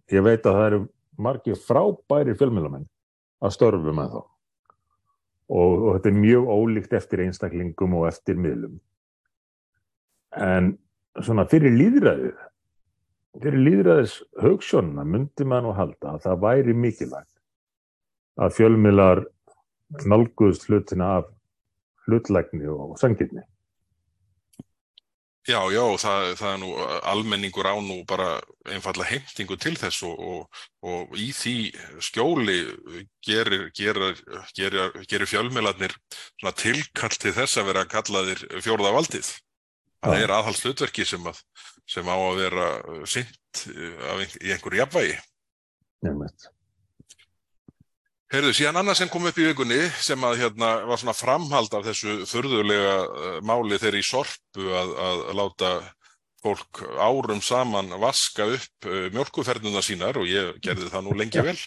[0.09, 0.81] Ég veit að það eru
[1.19, 2.87] margir frábæri fjölmjölamenn
[3.43, 4.21] að störfu með þá
[5.49, 8.77] og, og þetta er mjög ólíkt eftir einstaklingum og eftir miðlum.
[10.37, 10.75] En
[11.25, 12.35] svona fyrir líðræðið,
[13.41, 17.35] fyrir líðræðis högsjónuna myndi maður nú halda að það væri mikilvægt
[18.39, 19.23] að fjölmjölar
[20.05, 21.31] nálguðst hlutina af
[22.05, 23.41] hlutlækni og sangirni.
[25.49, 26.69] Já, já, það, það er nú
[27.09, 28.27] almenningur á nú bara
[28.69, 31.55] einfalla heimtingu til þess og, og, og í því
[32.05, 32.57] skjóli
[33.25, 34.19] gerir, gerir,
[34.57, 35.95] gerir, gerir fjölmiðlarnir
[36.59, 39.31] tilkall til þess að vera kallaðir fjórða valdið.
[40.05, 41.41] Það er aðhalslutverki sem, að,
[41.89, 42.69] sem á að vera
[43.09, 45.19] sint í einhverju jafnvægi.
[46.05, 46.51] Nefnilegt.
[48.29, 51.87] Heyrðu, síðan annað sem kom upp í vikunni sem að hérna var svona framhald af
[51.87, 55.71] þessu þurðulega uh, máli þeirri í sorpu að, að láta
[56.43, 61.57] fólk árum saman vaska upp uh, mjölkuferðuna sínar og ég gerði það nú lengi vel.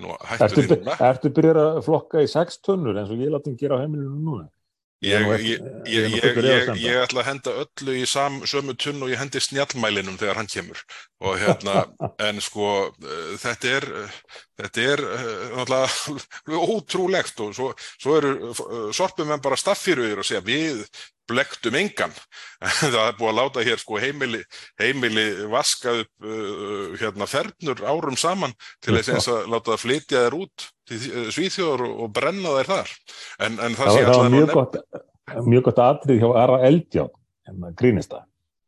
[0.00, 3.82] Ertu, ertu byrjað að flokka í sex tunnur eins og ég láti hann gera á
[3.82, 4.46] heimilinu núna?
[5.00, 9.08] Ég, nú ég, ég, ég nú ætla að henda öllu í sam, sömu tunn og
[9.08, 10.82] ég hendi snjallmælinum þegar hann kemur
[11.24, 11.86] og hérna,
[12.28, 14.18] en sko uh, þetta er uh,
[14.60, 17.70] þetta er uh, náttúrulega ótrúlegt og svo,
[18.00, 20.84] svo eru uh, sorpumenn bara staffýruðir og segja við
[21.30, 22.10] blektum engan.
[22.80, 24.40] Það er búið að láta hér sko heimili,
[24.82, 30.24] heimili vaska upp uh, hérna fernur árum saman til þess eins að láta það flytja
[30.26, 30.98] þær út til
[31.30, 32.96] Svíþjóðar og, og brenna þær þar.
[33.46, 34.80] En, en það Það, sé var- mjög gott,
[35.46, 37.14] mjög gott atrið hjá Ara Eldján,
[37.46, 38.24] hérna grínista,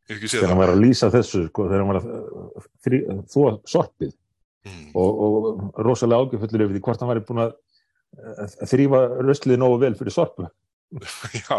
[0.07, 4.15] þegar hann var að lýsa þessu, sko, þegar hann var að þvo sorpið
[4.63, 4.91] Mm.
[4.95, 7.55] og, og rosalega ágjöfullur yfir því hvort hann væri búin að
[8.69, 10.47] þrýfa röstlið nógu vel fyrir sorpu.
[11.41, 11.57] Já,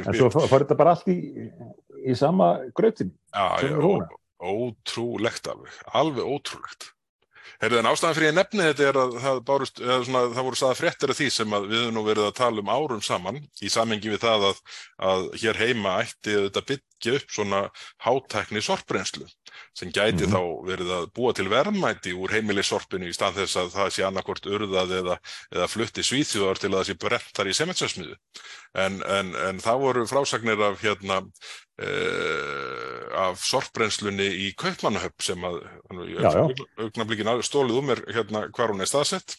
[0.00, 1.18] En svo fór þetta bara allt í,
[2.08, 2.54] í sama
[3.84, 4.06] hún.
[4.40, 6.90] ótrúlegt alveg, alveg ótrúlegt.
[7.62, 10.76] Herðu, en ástæðan fyrir ég nefni þetta er að það, bárust, svona, það voru staða
[10.78, 14.10] fréttir af því sem við höfum nú verið að tala um árum saman í samengi
[14.10, 14.62] við það að,
[15.10, 17.60] að hér heima ætti þetta byggja upp svona
[18.04, 19.28] hátækni sorprenslu
[19.74, 20.32] sem gæti Mhm.
[20.34, 24.46] þá verið að búa til verðmæti úr heimilissorpinu í stað þess að það sé annarkvort
[24.46, 25.18] urðað eða,
[25.54, 28.16] eða flutti svíþjóðar til að það sé brent þar í sementsasmiðu.
[28.74, 35.60] En, en, en það voru frásagnir af hérna uh, af sorprennslunni í Kaupmannahöfn sem að
[36.78, 39.36] augnablikin stólið um mér hérna hvar hún er staðsett.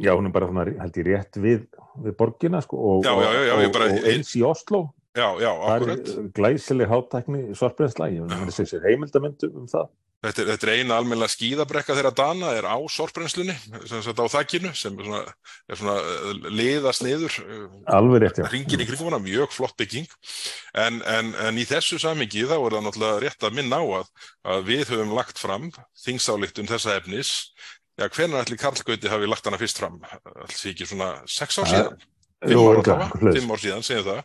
[0.00, 1.64] Já, hún er bara svona, held ég, rétt við,
[2.00, 4.86] við borgina, sko, og, Já, já, já, og, bara- og eins í Oslo.
[5.12, 6.08] Já, já, Það akkurat.
[6.08, 8.38] er glæsileg hátækni sorprensla, ég Já.
[8.44, 9.90] vil segja sér heimildamöndum um það.
[10.22, 13.56] Þetta er, þetta er eina almennilega skíðabrekka þeirra Dana er á sorprennslunni,
[13.90, 15.22] sem sagt á þakkinu, sem er svona,
[15.68, 17.36] er svona eh, liðast niður,
[18.38, 18.46] já.
[18.54, 20.06] ringin í kringum hana, mjög flott bygging.
[20.78, 24.08] En, en, en í þessu samingi þá er það náttúrulega rétt að minna á að,
[24.54, 25.68] að við höfum lagt fram
[26.06, 27.34] þingsáleiktun þessa efnis.
[27.98, 29.98] Já, hvernig ætli Karl Gauti hafi lagt hana fyrst fram?
[30.38, 32.02] Alls ekki svona sex ár Það- síðan?
[33.36, 34.22] Fimm ár síðan, segjum það.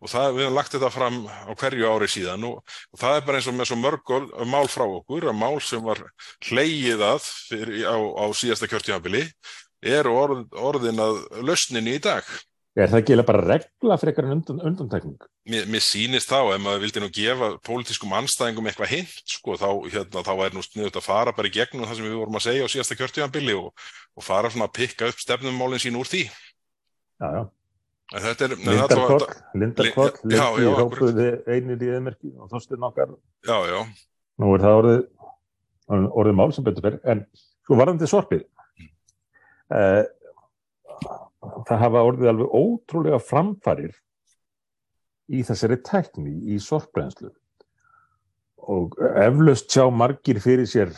[0.00, 3.24] Og það, við höfum lagt þetta fram á hverju ári síðan og, og það er
[3.26, 4.12] bara eins og með svo mörg
[4.48, 6.00] mál frá okkur, að mál sem var
[6.48, 9.26] hleyið að fyrir, á, á síðasta kjörtjáfabili
[9.80, 12.24] eru orð, orðin að lausninni í dag.
[12.78, 15.28] Er það ekki bara regla frekar en undan, undantekning?
[15.50, 19.68] Mér, mér sýnist þá, ef maður vildi nú gefa pólitískum anstæðingum eitthvað hint, sko, þá,
[19.90, 22.46] hérna, þá væri nú sniðut að fara bara í gegnum það sem við vorum að
[22.46, 26.28] segja á síðasta kjörtjáfabili og, og fara svona að pikka upp stefnumálinn sín úr því.
[27.20, 27.42] Já, já.
[28.10, 31.90] En þetta er, en þetta var- Lindarkvöld, Lindarkvöld, Lin- já, lengi já, hrópuði einir í
[31.94, 33.12] eðmerki og þóstin okkar.
[33.46, 33.80] Já, já,
[34.40, 35.02] Nú er það orðið,
[36.22, 37.00] orðið mál sem betur fyrir.
[37.04, 38.44] En sko varðandi sorpið,
[39.70, 40.04] eh,
[41.68, 43.94] það hafa orðið alveg ótrúlega framfarir
[45.30, 47.30] í þessari tekni í sorprenslu.
[48.58, 50.90] Og eflaust sjá margir fyrir sér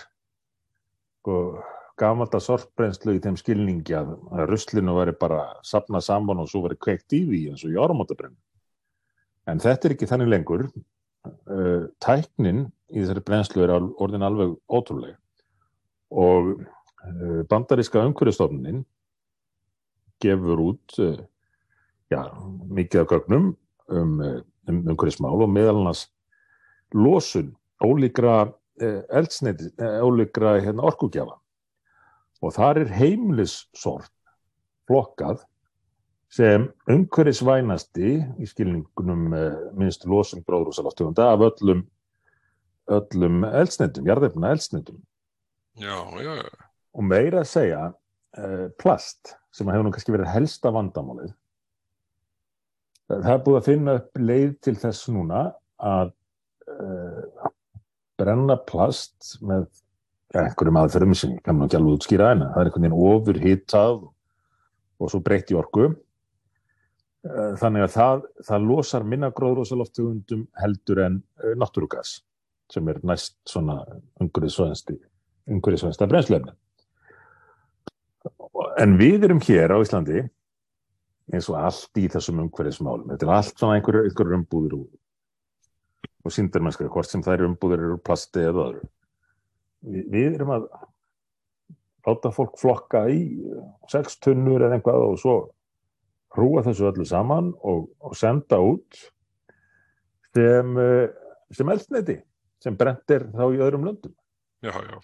[1.20, 1.62] sko,
[2.02, 6.78] gamalda sorprenslu í þeim skilningi að, að ruslinu veri bara sapnað saman og svo veri
[6.80, 8.34] kveikt í því eins og í áramótabrenn.
[9.50, 10.68] En þetta er ekki þannig lengur.
[11.46, 15.14] Uh, tæknin í þessari brennslu er orðin alveg ótrúlega
[16.10, 18.80] og uh, bandaríska umhverfistofnunin
[20.22, 21.20] gefur út uh,
[22.10, 22.24] já,
[22.74, 23.52] mikið af gögnum
[23.86, 24.18] um,
[24.66, 26.08] um umhverfismál og meðal annars
[26.90, 28.50] losun ólíkra
[28.82, 31.38] eldsneiti, ólíkra hérna, orkugjafa
[32.42, 34.12] og þar er heimilissort
[34.90, 35.44] flokkað
[36.32, 41.84] sem umhverfisvænasti í skilningunum uh, minnst losun gróðrúsalaftegunda af öllum
[42.92, 44.98] öllum eldsneitum, jarðefna eldsneitum
[45.78, 46.48] já, já, já.
[46.96, 51.34] og meira að segja uh, plast sem hefur nú kannski verið helsta vandamálið
[53.12, 55.44] það er búið að finna upp leið til þess núna
[55.82, 56.12] að
[56.72, 57.50] uh,
[58.20, 59.68] brenna plast með
[60.32, 64.02] ja, einhverjum aðferðum sem kannu ekki alveg útskýra en það er einhvern veginn ofur hittað
[65.02, 71.22] og svo breytt í orku uh, þannig að það, það losar minna gróðrósaloftegundum heldur en
[71.42, 72.20] uh, náttúrugas
[72.72, 73.82] sem er næst svona
[74.22, 76.54] umhverfisvænsta brennslefni.
[78.80, 80.22] En við erum hér á Íslandi
[81.32, 83.10] eins og allt í þessum umhverfismálum.
[83.12, 84.86] Þetta er allt svona einhverjur einhver umbúðir og,
[86.24, 88.88] og síndarmennskar, hvort sem þær umbúðir eru plasti eða öðru.
[89.82, 90.66] Við, við erum að
[92.06, 93.20] láta fólk flokka í
[93.90, 95.34] sex tunnur eða einhvað og svo
[96.34, 98.98] hrúa þessu öllu saman og, og senda út
[100.32, 101.08] sem, eh,
[101.52, 102.16] sem eldsneiti
[102.62, 104.14] sem brent er þá í öðrum löndum.
[104.62, 104.98] já, já.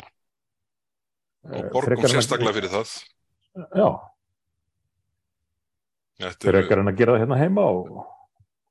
[1.48, 2.94] Eh, Og borgum sérstaklega fyrir það.
[3.78, 3.88] Já,
[6.18, 7.98] Þetta er, frekar en að gera það hérna heima og,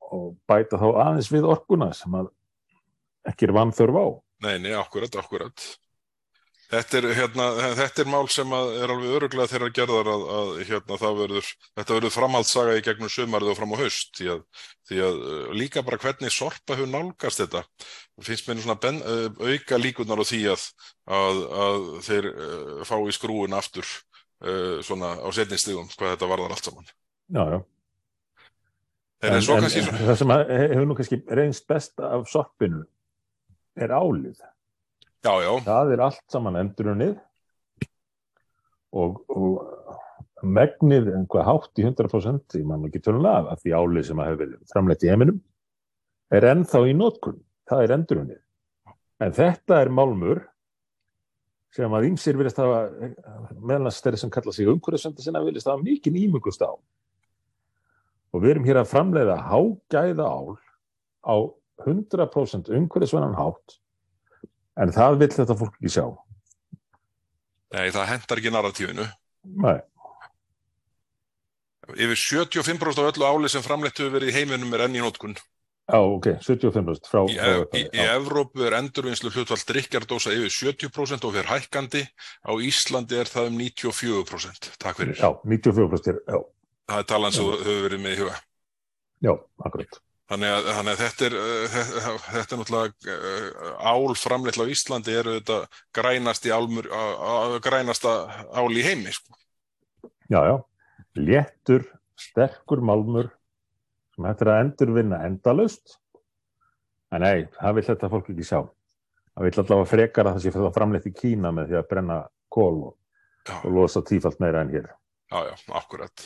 [0.03, 2.27] og bæta þá aðeins við orkuna sem að
[3.27, 4.05] ekki er vanþörf á.
[4.47, 5.63] nei, nei, akkurat, akkurat.
[6.67, 7.45] Þetta er, hérna,
[7.77, 12.11] þetta er mál sem er alveg öruglega þeirra gerðar að, að hérna, verður, þetta verður
[12.11, 14.41] framhaldssaga í gegnum sömarið og fram á haust því að,
[14.89, 17.61] því að uh, líka bara hvernig sorpa hefur nálgast þetta
[18.27, 20.67] finnst mér svona ben, uh, auka líkunar á því að,
[21.15, 23.87] að þeir uh, fá í skrúin aftur
[24.85, 26.91] svona á setninstígum hvað þetta varðar allt saman.
[27.33, 27.57] Já, já.
[29.25, 32.83] En, en, en það sem hefur nú kannski reynst best af sorpinu
[33.73, 34.37] er álið.
[35.25, 35.51] Já, já.
[35.65, 37.15] Það er allt saman endurunnið
[38.97, 44.21] og, og megnið einhvað hátt í 100% ég man ekki tölulega af því álið sem
[44.21, 45.39] hefur verið framleitt í heiminum
[46.33, 47.39] er ennþá í nótkunn.
[47.67, 48.43] Það er endurunnið.
[49.23, 50.43] En þetta er málmur
[51.75, 52.85] sem að ímsir vilist hafa
[53.57, 56.71] meðlans þeirri sem kalla sig umhverjusönda sinna vilist hafa mikið ímugust á.
[58.33, 60.55] Og við erum hér að framleiða hágæða ál
[61.25, 61.35] á
[61.83, 63.77] 100% umhverjusvennan hátt
[64.77, 66.05] En það vill þetta fólk ekki sjá.
[67.75, 69.05] Nei, það hendar ekki narratífinu.
[69.65, 69.77] Nei.
[71.95, 75.37] Yfir 75% af öllu áli sem framleitt hefur verið í heiminum er enn í nótkun.
[75.87, 77.21] Já, ok, 75% frá...
[77.31, 82.01] Í, frá, í, í Evrópu er endurvinnslu hlutvall drikkjardósa yfir 70% og fyrir hækkandi.
[82.43, 84.73] Á Íslandi er það um 94%.
[84.83, 85.15] Takk fyrir.
[85.15, 86.41] Já, 94% er, já.
[86.91, 88.35] Það er talan sem hefur verið með í huga.
[89.23, 90.01] Já, akkurat.
[90.27, 91.75] Þannig að, þannig að þetta, er, uh,
[92.27, 95.59] þetta er náttúrulega uh, álframleitla á Íslandi eru þetta
[95.95, 96.89] grænast í álmur,
[97.63, 98.15] grænasta
[98.51, 99.13] ál í heimi.
[99.15, 99.37] Sko.
[100.27, 100.55] Já, já,
[101.15, 101.85] léttur,
[102.19, 103.31] sterkur málmur
[104.17, 105.95] sem hættir að endurvinna endalust.
[107.13, 108.59] En nei, það vil þetta fólk ekki sjá.
[109.37, 111.87] Það vil allavega frekar að það sé fyrir að framleitt í Kína með því að
[111.91, 112.17] brenna
[112.51, 112.93] kól og,
[113.61, 114.89] og losa tífalt meira en hér.
[115.31, 116.25] Já, já, akkurat.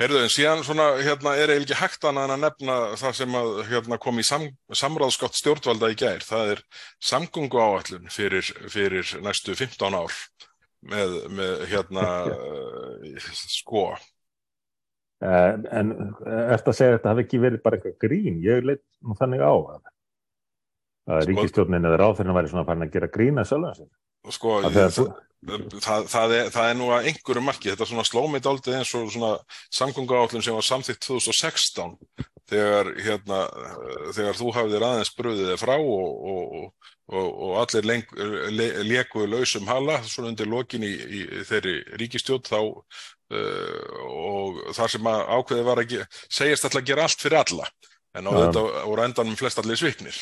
[0.00, 3.50] Herðu, en síðan svona, hérna, er eiginlega hægt annað en að nefna það sem að,
[3.68, 4.46] hérna, kom í sam,
[4.80, 6.24] samráðskátt stjórnvalda í gær.
[6.24, 6.62] Það er
[7.10, 10.16] samgungu áallun fyrir, fyrir næstu 15 ár
[10.88, 12.06] með, með hérna,
[13.58, 13.90] sko.
[15.22, 15.92] En, en
[16.50, 19.52] eftir að segja þetta hafi ekki verið bara eitthvað grín, ég leitt nú þannig á
[19.52, 19.82] að,
[21.12, 23.92] að sko, ríkistjórnin eða ráðfyrirna væri svona farin að gera grína sjálf að sér.
[24.32, 25.04] Sko, ég,
[25.42, 29.08] Það, það, er, það er nú að einhverju marki, þetta svona slómið aldrei eins og
[29.10, 29.32] svona
[29.74, 31.96] samgönguállun sem var samþýtt 2016
[32.52, 33.40] þegar, hérna,
[34.14, 39.66] þegar þú hafðir aðeins bröðið þig frá og, og, og, og allir le, lekuðu lausum
[39.70, 45.66] hala svona undir lokin í, í þeirri ríkistjótt þá uh, og þar sem að ákveði
[45.70, 45.96] var að
[46.28, 47.66] segjast alltaf að gera allt fyrir alla
[48.18, 48.46] en á ja.
[48.46, 50.16] þetta voru endanum flest allir sviknir.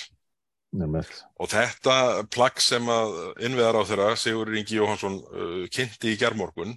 [1.41, 1.95] Og þetta
[2.31, 3.15] plagg sem að
[3.47, 6.77] innviðar á þeirra, Sigur Ingi Jóhansson uh, kynnti í gerðmorgun,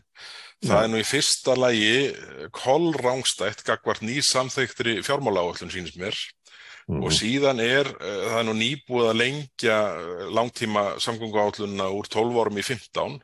[0.63, 6.17] það er nú í fyrsta lægi uh, kollrángstætt gagvart nýsamþeiktri fjármáláallun sínist mér.
[6.83, 6.99] Mm.
[6.99, 12.41] og síðan er, uh, það er nú nýbúið að lengja uh, langtíma samgönguállunna úr 12
[12.41, 13.21] árum í 15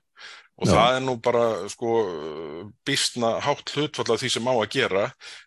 [0.60, 0.74] Og Já.
[0.76, 1.92] það er nú bara sko
[2.84, 5.06] býstna hátt hlutfall af því sem á að gera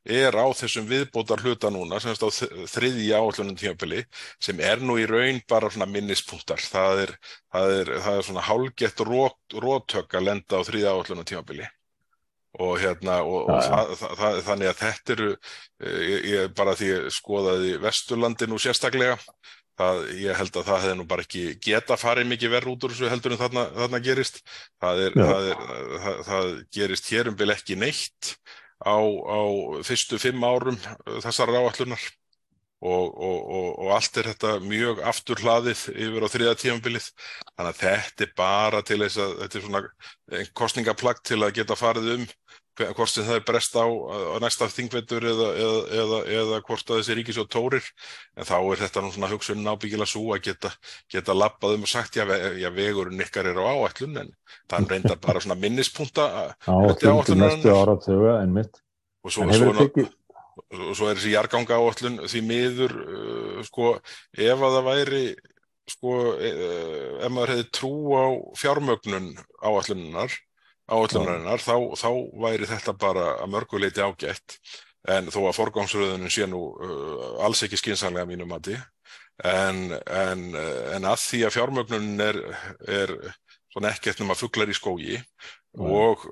[0.08, 4.06] er á þessum viðbótar hluta núna semst á þriðja áallunum tímafili
[4.40, 6.64] sem er nú í raun bara svona minnispunktar.
[6.64, 7.14] Það er,
[7.52, 11.68] það er, það er svona hálgett rótök að lenda á þriðja áallunum tímafili
[12.60, 15.28] og hérna og, og það, það, þannig að þetta eru,
[15.80, 19.16] eh, ég, ég bara því skoðaði Vesturlandi nú sérstaklega
[19.80, 22.92] Það, ég held að það hefði nú bara ekki geta farið mikið verð út úr
[22.92, 24.42] þessu heldur en þarna, þarna gerist.
[24.82, 25.62] Það, er, það, er,
[26.04, 28.34] það, það gerist hér um bil ekki neitt
[28.84, 29.40] á, á
[29.86, 32.04] fyrstu fimm árum uh, þessar ráallunar
[32.82, 37.08] og, og, og, og allt er þetta mjög aftur hlaðið yfir á þriða tímanbilið.
[37.54, 39.82] Þannig að þetta er bara til þess að þetta er svona
[40.38, 42.26] einn kostningaplagt til að geta farið um
[42.78, 47.00] hvort sem það er brest á, á næsta þingvetur eða, eða, eða, eða hvort að
[47.00, 47.90] þessi ríkisjóð tórir
[48.36, 50.72] en þá er þetta nú svona hugsun ábyggilega svo að geta,
[51.12, 52.24] geta lappað um og sagt já,
[52.56, 54.32] já vegurinn ykkar er á áætlun en
[54.72, 56.28] það reyndar bara svona minnispunta
[56.64, 58.80] áætlun til næstu ára töga en mitt
[59.22, 60.08] og svo, svo, tekið...
[60.72, 63.96] og svo er þessi jarganga áætlun því miður uh, sko
[64.32, 65.24] ef að það væri
[65.92, 66.50] sko e,
[67.20, 68.24] ef maður hefði trú á
[68.56, 70.36] fjármögnun áætlununar
[70.90, 72.08] áallunarinnar þá, þá
[72.42, 74.58] væri þetta bara að mörguleiti ágætt
[75.12, 78.76] en þó að forgámsröðunum sé nú uh, alls ekki skinsanlega mínum mati
[79.42, 80.44] en, en,
[80.94, 82.38] en að því að fjármögnun er,
[82.86, 83.14] er
[83.72, 85.86] svona ekkert að fugglar í skógi mm.
[85.86, 86.26] og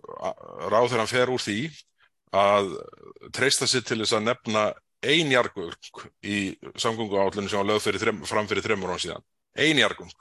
[0.71, 1.61] ráður hann fer úr því
[2.37, 2.75] að
[3.35, 4.67] treysta sér til þess að nefna
[5.01, 5.73] einjargung
[6.23, 9.25] í samgöngu áallunum sem var lögð fram fyrir þreymur án síðan
[9.57, 10.13] einjargung,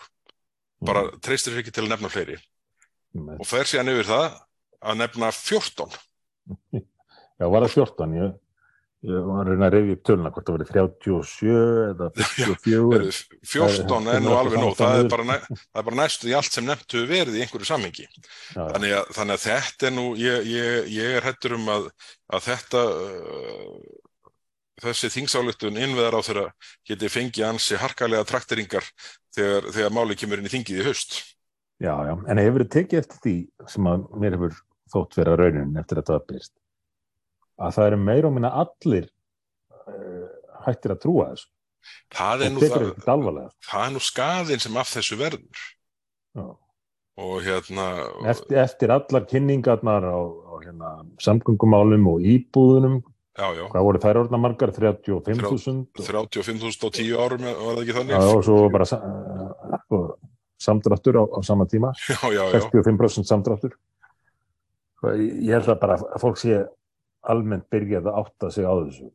[0.82, 1.20] bara mm.
[1.22, 2.40] treystir sér ekki til að nefna fleiri
[3.16, 4.28] og fer síðan yfir það
[4.80, 5.98] að nefna 14
[7.40, 8.16] Já, var það 14?
[8.20, 8.32] Ég,
[9.08, 11.52] Ég var að reyði upp töluna hvort það verið 37
[11.86, 13.12] eða 54.
[13.48, 16.68] 14 er nú alveg nóg, það er bara, það er bara næstu í allt sem
[16.68, 18.10] nefntu verið í einhverju samhengi.
[18.58, 21.88] Þannig að, þannig að þetta er nú, ég, ég, ég er hættur um að,
[22.36, 24.36] að þetta, uh,
[24.84, 26.46] þessi þingsáluktun innveðar á þeirra
[26.92, 28.92] geti fengið ansi harkalega trakteringar
[29.32, 31.22] þegar, þegar máli kemur inn í þingið í haust.
[31.80, 33.36] Já, já, en hefur þið tekið eftir því
[33.72, 34.58] sem að mér hefur
[34.92, 36.54] þótt vera raunin eftir að það byrst
[37.60, 39.08] að það eru meira og minna allir
[39.88, 40.26] uh,
[40.66, 41.50] hættir að trúa þessu.
[42.14, 45.62] Það er, það, það er nú skaðin sem af þessu verður.
[46.38, 46.48] Já.
[47.20, 47.86] Og hérna...
[48.32, 50.92] Eftir, eftir allar kynningarnar á, á hérna,
[51.24, 53.00] samgöngumálum og íbúðunum,
[53.36, 53.64] já, já.
[53.74, 54.72] hvað voru þær orðna margar?
[54.76, 55.82] 35.000?
[56.00, 58.16] 35.000 á tíu árum, var það ekki þannig?
[58.16, 60.06] Já, og svo bara uh,
[60.60, 61.94] samdráttur á, á sama tíma.
[62.10, 62.60] Já, já, já.
[62.60, 63.78] 65% samdráttur.
[65.16, 66.66] Ég held að bara að fólk sé
[67.24, 69.12] almennt byrjað að átta sig á þessu.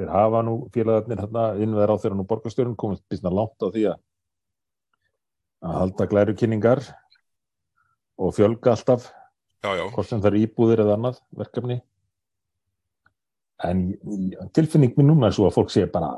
[0.00, 3.84] Þeir hafa nú félagarnir hérna innveðar á þeirra nú borgarstjórun komist bísna langt á því
[3.92, 3.98] að
[5.60, 6.82] að halda glæru kynningar
[8.20, 9.10] og fjölga alltaf
[9.64, 9.84] já, já.
[9.92, 11.80] hvort sem það er íbúðir eða annað verkefni
[13.68, 13.82] en
[14.56, 16.14] tilfinning minn núna er svo að fólk sé bara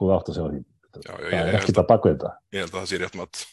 [0.00, 0.62] búið átt að segja því
[0.98, 2.34] já, það er ekkert að baka þetta.
[2.54, 3.48] Ég held að það sé rétt maður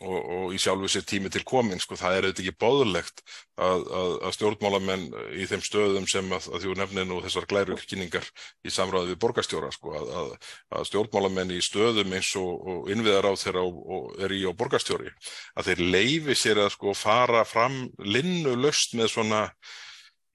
[0.00, 3.22] og, og í sjálfu sér tími til komin sko, það er auðvitað ekki bóðulegt
[3.60, 5.06] að, að, að stjórnmálamenn
[5.36, 8.28] í þeim stöðum sem að, að þjó nefnin og þessar glærukynningar
[8.64, 13.66] í samráði við borgastjóra sko, að stjórnmálamenn í stöðum eins og, og innviðar á þeirra
[13.66, 15.12] og, og er í á borgastjóri
[15.54, 19.42] að þeir leifi sér að sko fara fram linnu löst með svona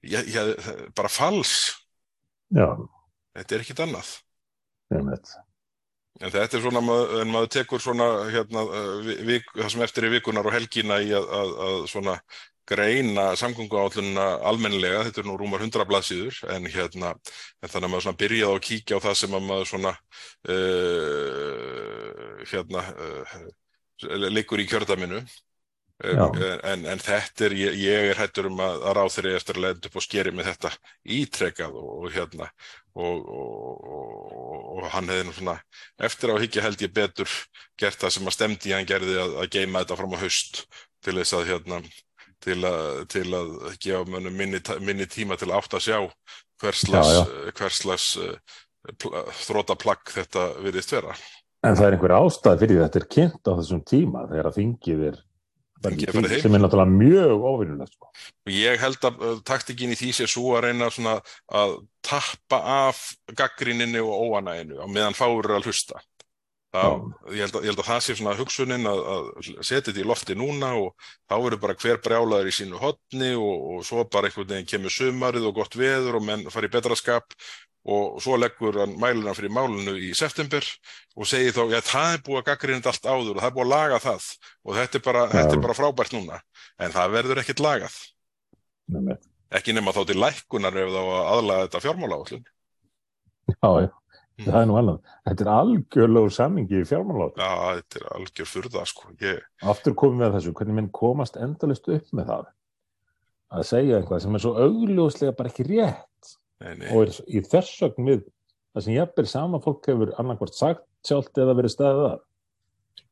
[0.06, 0.42] já, já,
[0.94, 1.74] bara fals.
[2.54, 2.70] Já.
[3.34, 4.14] þetta er ekkit annað
[6.16, 6.80] En þetta er svona,
[7.20, 8.62] en maður tekur svona, hérna,
[9.28, 12.14] vik, það sem eftir í vikunar og helgina í að, að, að svona
[12.66, 17.12] greina samgönguállunna almennilega, þetta er nú rúmar 100 blaðsýður, en hérna,
[17.62, 19.92] en þannig að maður svona byrjaði að kíkja á það sem að maður svona,
[20.54, 23.44] uh, hérna, uh,
[24.32, 25.20] leikur í kjördaminu,
[26.04, 29.62] En, en þetta er, ég, ég er hættur um að, að ráð þeirri eftir að
[29.64, 30.72] lenda upp og skeri með þetta
[31.16, 32.48] ítrekað og, og hérna
[33.00, 35.54] og, og, og hann hefði nú svona
[36.08, 37.32] eftir á higgja held ég betur
[37.80, 40.60] gert það sem að stemdi hann gerði að, að geima þetta fram á haust
[41.00, 41.80] til þess að hérna
[42.44, 45.98] til að, til að gefa mönnum minni, minni tíma til að átt að sjá
[47.56, 48.56] hverslas uh,
[49.46, 51.16] þrótaplagg þetta virðist vera.
[51.64, 55.06] En það er einhver ástæð fyrir þetta er kynnt á þessum tíma þegar að þingið
[55.08, 55.18] er
[55.84, 58.10] sem er náttúrulega mjög ofinnulegt sko.
[58.52, 63.02] Ég held að uh, taktikinn í því sé svo að reyna að tappa af
[63.36, 66.00] gaggrinninni og óanæginu á meðan fáur að hlusta.
[66.76, 69.28] Það, ég, held að, ég held að það sé svona hugsunin að, að
[69.64, 73.62] setja þetta í lofti núna og þá verður bara hver brjálaður í sínu hodni og,
[73.76, 76.98] og svo bara einhvern veginn kemur sumarið og gott veður og menn fari í betra
[76.98, 77.32] skap
[77.86, 80.64] og svo leggur hann mæluna fyrir málunu í september
[81.14, 83.66] og segir þá, já það er búið að gaggrinda allt áður og það er búið
[83.66, 84.26] að laga það.
[84.66, 86.40] Og þetta er bara, þetta er bara frábært núna.
[86.82, 87.98] En það verður ekkert lagað.
[88.86, 89.16] Nei.
[89.50, 91.00] ekki nema þá til lækkunar ef þá
[91.34, 92.44] aðlaga þetta fjármála áallun
[93.46, 94.44] Já, já, mm.
[94.44, 98.50] það er nú annað Þetta er algjörlegu samingi í fjármála áallun Já, þetta er algjör
[98.50, 99.10] fyrða sko.
[99.24, 99.40] Ég...
[99.74, 102.52] Aftur komum við að þessu, hvernig minn komast endalist upp með það?
[103.56, 106.32] Að segja eitthvað sem er svo augljóslega bara ekki rétt
[106.64, 106.88] Nei, nei.
[106.92, 108.22] og er í þessögn við
[108.76, 112.24] það sem er sama fólk hefur annarkvært sagt sjálft eða verið staðið að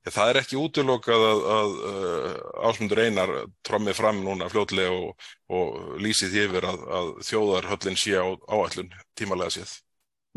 [0.04, 3.30] Það er ekki útilokað að, að, að uh, ásmundur einar
[3.64, 9.54] trommið fram núna fljótlega og, og lýsið yfir að, að þjóðarhöllin sé á áallun tímalega
[9.54, 9.72] séð.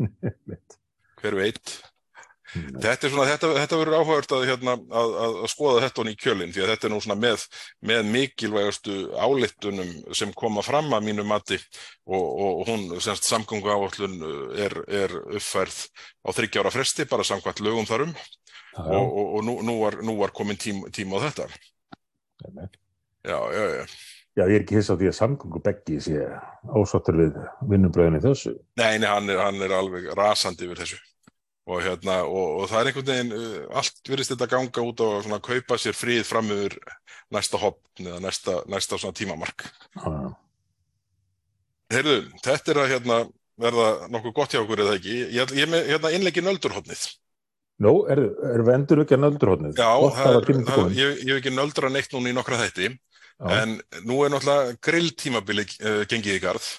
[1.20, 1.74] Hver veit?
[2.56, 2.78] Mm.
[2.80, 6.16] Þetta, er svona, þetta, þetta verður áhugavert að, hérna, að, að skoða þetta hún í
[6.16, 7.44] kjölinn því að þetta er nú með,
[7.90, 11.58] með mikilvægastu álittunum sem koma fram að mínu mati
[12.08, 14.16] og, og hún semst samgöngu áallun
[14.56, 15.82] er, er uppfærð
[16.24, 18.14] á þryggjára fresti bara samkvæmt lögum þarum
[18.78, 21.50] og, og, og nú, nú, var, nú var komin tím, tíma á þetta.
[23.28, 23.84] Já, já, já.
[24.38, 26.22] Já, ég er ekki hiss á því að samgöngu beggi sé
[26.70, 27.38] ásáttur við
[27.68, 28.54] vinnubröðinni þessu.
[28.78, 31.00] Nei, nei, hann er, hann er alveg rasandi yfir þessu
[31.68, 35.06] og, hérna, og, og það er einhvern veginn, uh, allt virðist þetta ganga út á
[35.20, 36.78] að kaupa sér fríð fram yfir
[37.34, 39.66] næsta hoppn eða næsta, næsta tímamark.
[40.00, 40.32] Ah.
[41.92, 43.18] Heyrðu, þetta er að hérna,
[43.60, 45.16] verða nokkuð gott hjá okkur eða ekki.
[45.36, 47.04] Ég, er með hérna, innleggi nöldurhóttnið.
[47.84, 49.78] Nú, er, er við endur ekki að nöldurhóttnið?
[49.78, 52.90] Já, það er, það, ég, hef ekki nöldra neitt núna í nokkra þætti,
[53.38, 53.48] Já.
[53.60, 53.76] en
[54.08, 56.72] nú er náttúrulega grilltímabili uh, gengið í garð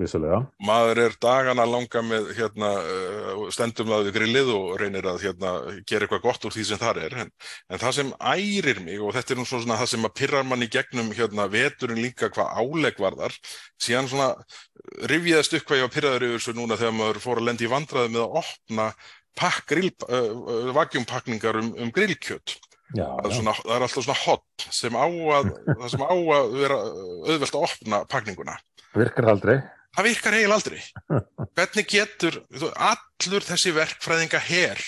[0.00, 0.40] vissulega.
[0.66, 5.52] maður er dagana langa með hérna, uh, stendum það við grillið og reynir að hérna,
[5.86, 7.32] gera eitthvað gott úr því sem það er en,
[7.70, 10.66] en það sem ærir mig og þetta er nú svona það sem að pirrar mann
[10.66, 13.38] í gegnum hérna, veturinn líka hvað áleg varðar
[13.78, 14.32] síðan svona
[15.10, 17.72] rifjaðist upp hvað ég var pirraður yfir svo núna þegar maður fór að lendi í
[17.72, 18.92] vandraði með að opna
[19.38, 22.58] uh, vakjumpakningar um, um grillkjött
[22.94, 23.34] Já, það já.
[23.38, 25.48] svona, það er alltaf svona hot sem á að,
[25.90, 28.54] sem á að vera auðvelt að opna pakninguna
[28.94, 29.56] Virkar aldrei.
[29.94, 30.82] Það virkar heil aldrei
[31.56, 32.42] hvernig getur
[32.74, 34.84] allur þessi verkfræðinga her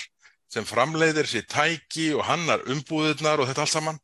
[0.52, 3.98] sem framleiðir sér tæki og hannar umbúðirnar og þetta allt saman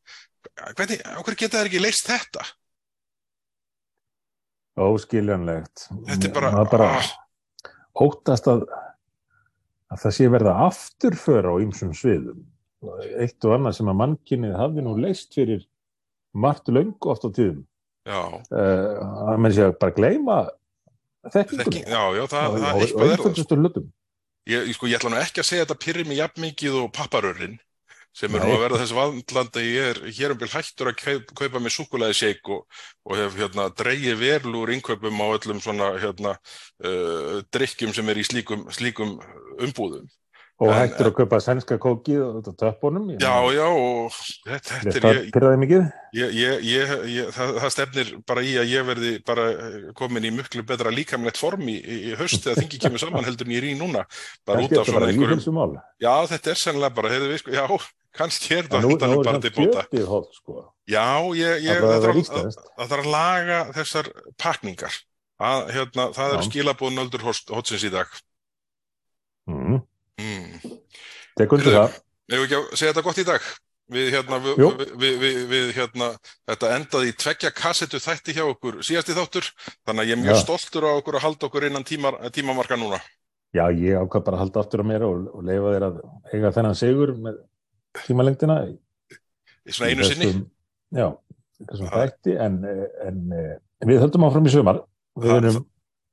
[0.76, 2.46] hvernig, okkur geta það ekki leist þetta
[4.80, 5.88] Óskiljanlegt.
[6.08, 7.10] þetta er bara, bara ah,
[8.00, 8.64] óttast að,
[9.92, 12.40] að það sé verða afturför á ýmsum sviðum.
[13.20, 15.66] Eitt og annað sem að mannkynnið hafi nú leist fyrir
[16.32, 17.66] margt löngu oft á tíðum.
[18.08, 18.96] já, Uh,
[19.30, 20.40] að menn sé að bara þekkingunni.
[21.30, 23.82] Þekking, já, já, það, það og eitthvað er það
[24.50, 26.88] ég, ég, sko, ég ætla nú ekki að segja þetta pyrri mig jafn mikið og
[26.96, 27.60] papparörrin
[28.12, 31.30] sem er nú að verða þessu vandlanda ég er hér um byrj hættur að kaup,
[31.38, 35.92] kaupa með súkulæði shake og, og hef hérna dreigið verlu úr innkaupum á öllum svona
[36.02, 39.16] hérna uh, drikkjum sem er í slíkum, slíkum
[39.64, 40.10] umbúðum.
[40.62, 43.06] Og En- hættur að kaupa sænska kókið og þetta töppunum.
[43.10, 44.12] Ég Já, já og
[44.46, 45.86] þetta, þetta er ég, pyrraði mikið.
[46.14, 50.28] ég, ég, ég, ég það, það stefnir bara í að ég verði bara eh, komin
[50.28, 53.64] í muklu betra líkamlegt form í, í haust þegar þingi kemur saman heldur en ég
[53.64, 54.04] er í núna
[54.46, 55.74] bara út af svona bara einhverjum.
[56.04, 57.66] Já, þetta er sennilega bara, heyrðu við sko, já,
[58.22, 59.82] kannski er það Nú, þetta nú er bara það til bóta.
[59.90, 60.58] kjötið hótt, sko.
[60.86, 61.06] Já,
[61.42, 62.66] ég, ég, Það það, að, íslenskt.
[62.78, 64.94] það þarf að laga þessar pakningar.
[65.42, 66.42] Að, hérna, það Já.
[66.46, 68.06] skilabóð nöldur hotsins í dag.
[69.50, 69.80] Mm.
[70.22, 70.72] Mm.
[71.40, 72.00] Tekur Heyrðu, það.
[72.32, 73.46] Ef við ekki að segja þetta gott í dag.
[73.92, 76.06] Við, hérna, við, við, við, hérna,
[76.48, 79.48] þetta endaði í tveggja kassetu þætti hjá okkur síðasti þáttur.
[79.84, 80.42] Þannig að ég er mjög Já.
[80.44, 83.00] stoltur á okkur að halda okkur innan tímar, tímamarka núna.
[83.52, 85.98] Já, ég ákvað bara að halda aftur á mér og, og leifa þér að
[86.32, 87.42] eiga þennan sigur með
[88.06, 88.56] tímalengdina.
[88.70, 88.78] í-
[89.68, 90.30] Í svona í einu sinni.
[90.96, 91.06] Já,
[91.60, 92.56] í þessum þætti, en,
[93.10, 93.20] en,
[93.82, 94.80] en við höldum áfram í sumar.
[95.20, 95.60] Við Það-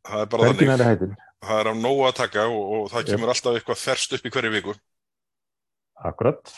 [0.10, 1.16] Það er bara þannig.
[1.46, 4.32] Það er á nógu að taka og, og það kemur alltaf eitthvað ferst upp í
[4.34, 4.76] hverju viku.
[6.10, 6.52] Akkurat.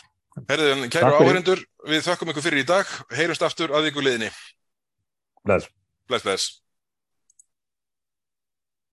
[0.47, 1.61] Herðin, kæru áheyrendur,
[1.91, 2.89] við þökkum ykkur fyrir í dag.
[3.13, 4.31] Heyrumst aftur að viku liðinni.
[5.45, 5.67] Bless.
[6.09, 6.47] Bless, bless.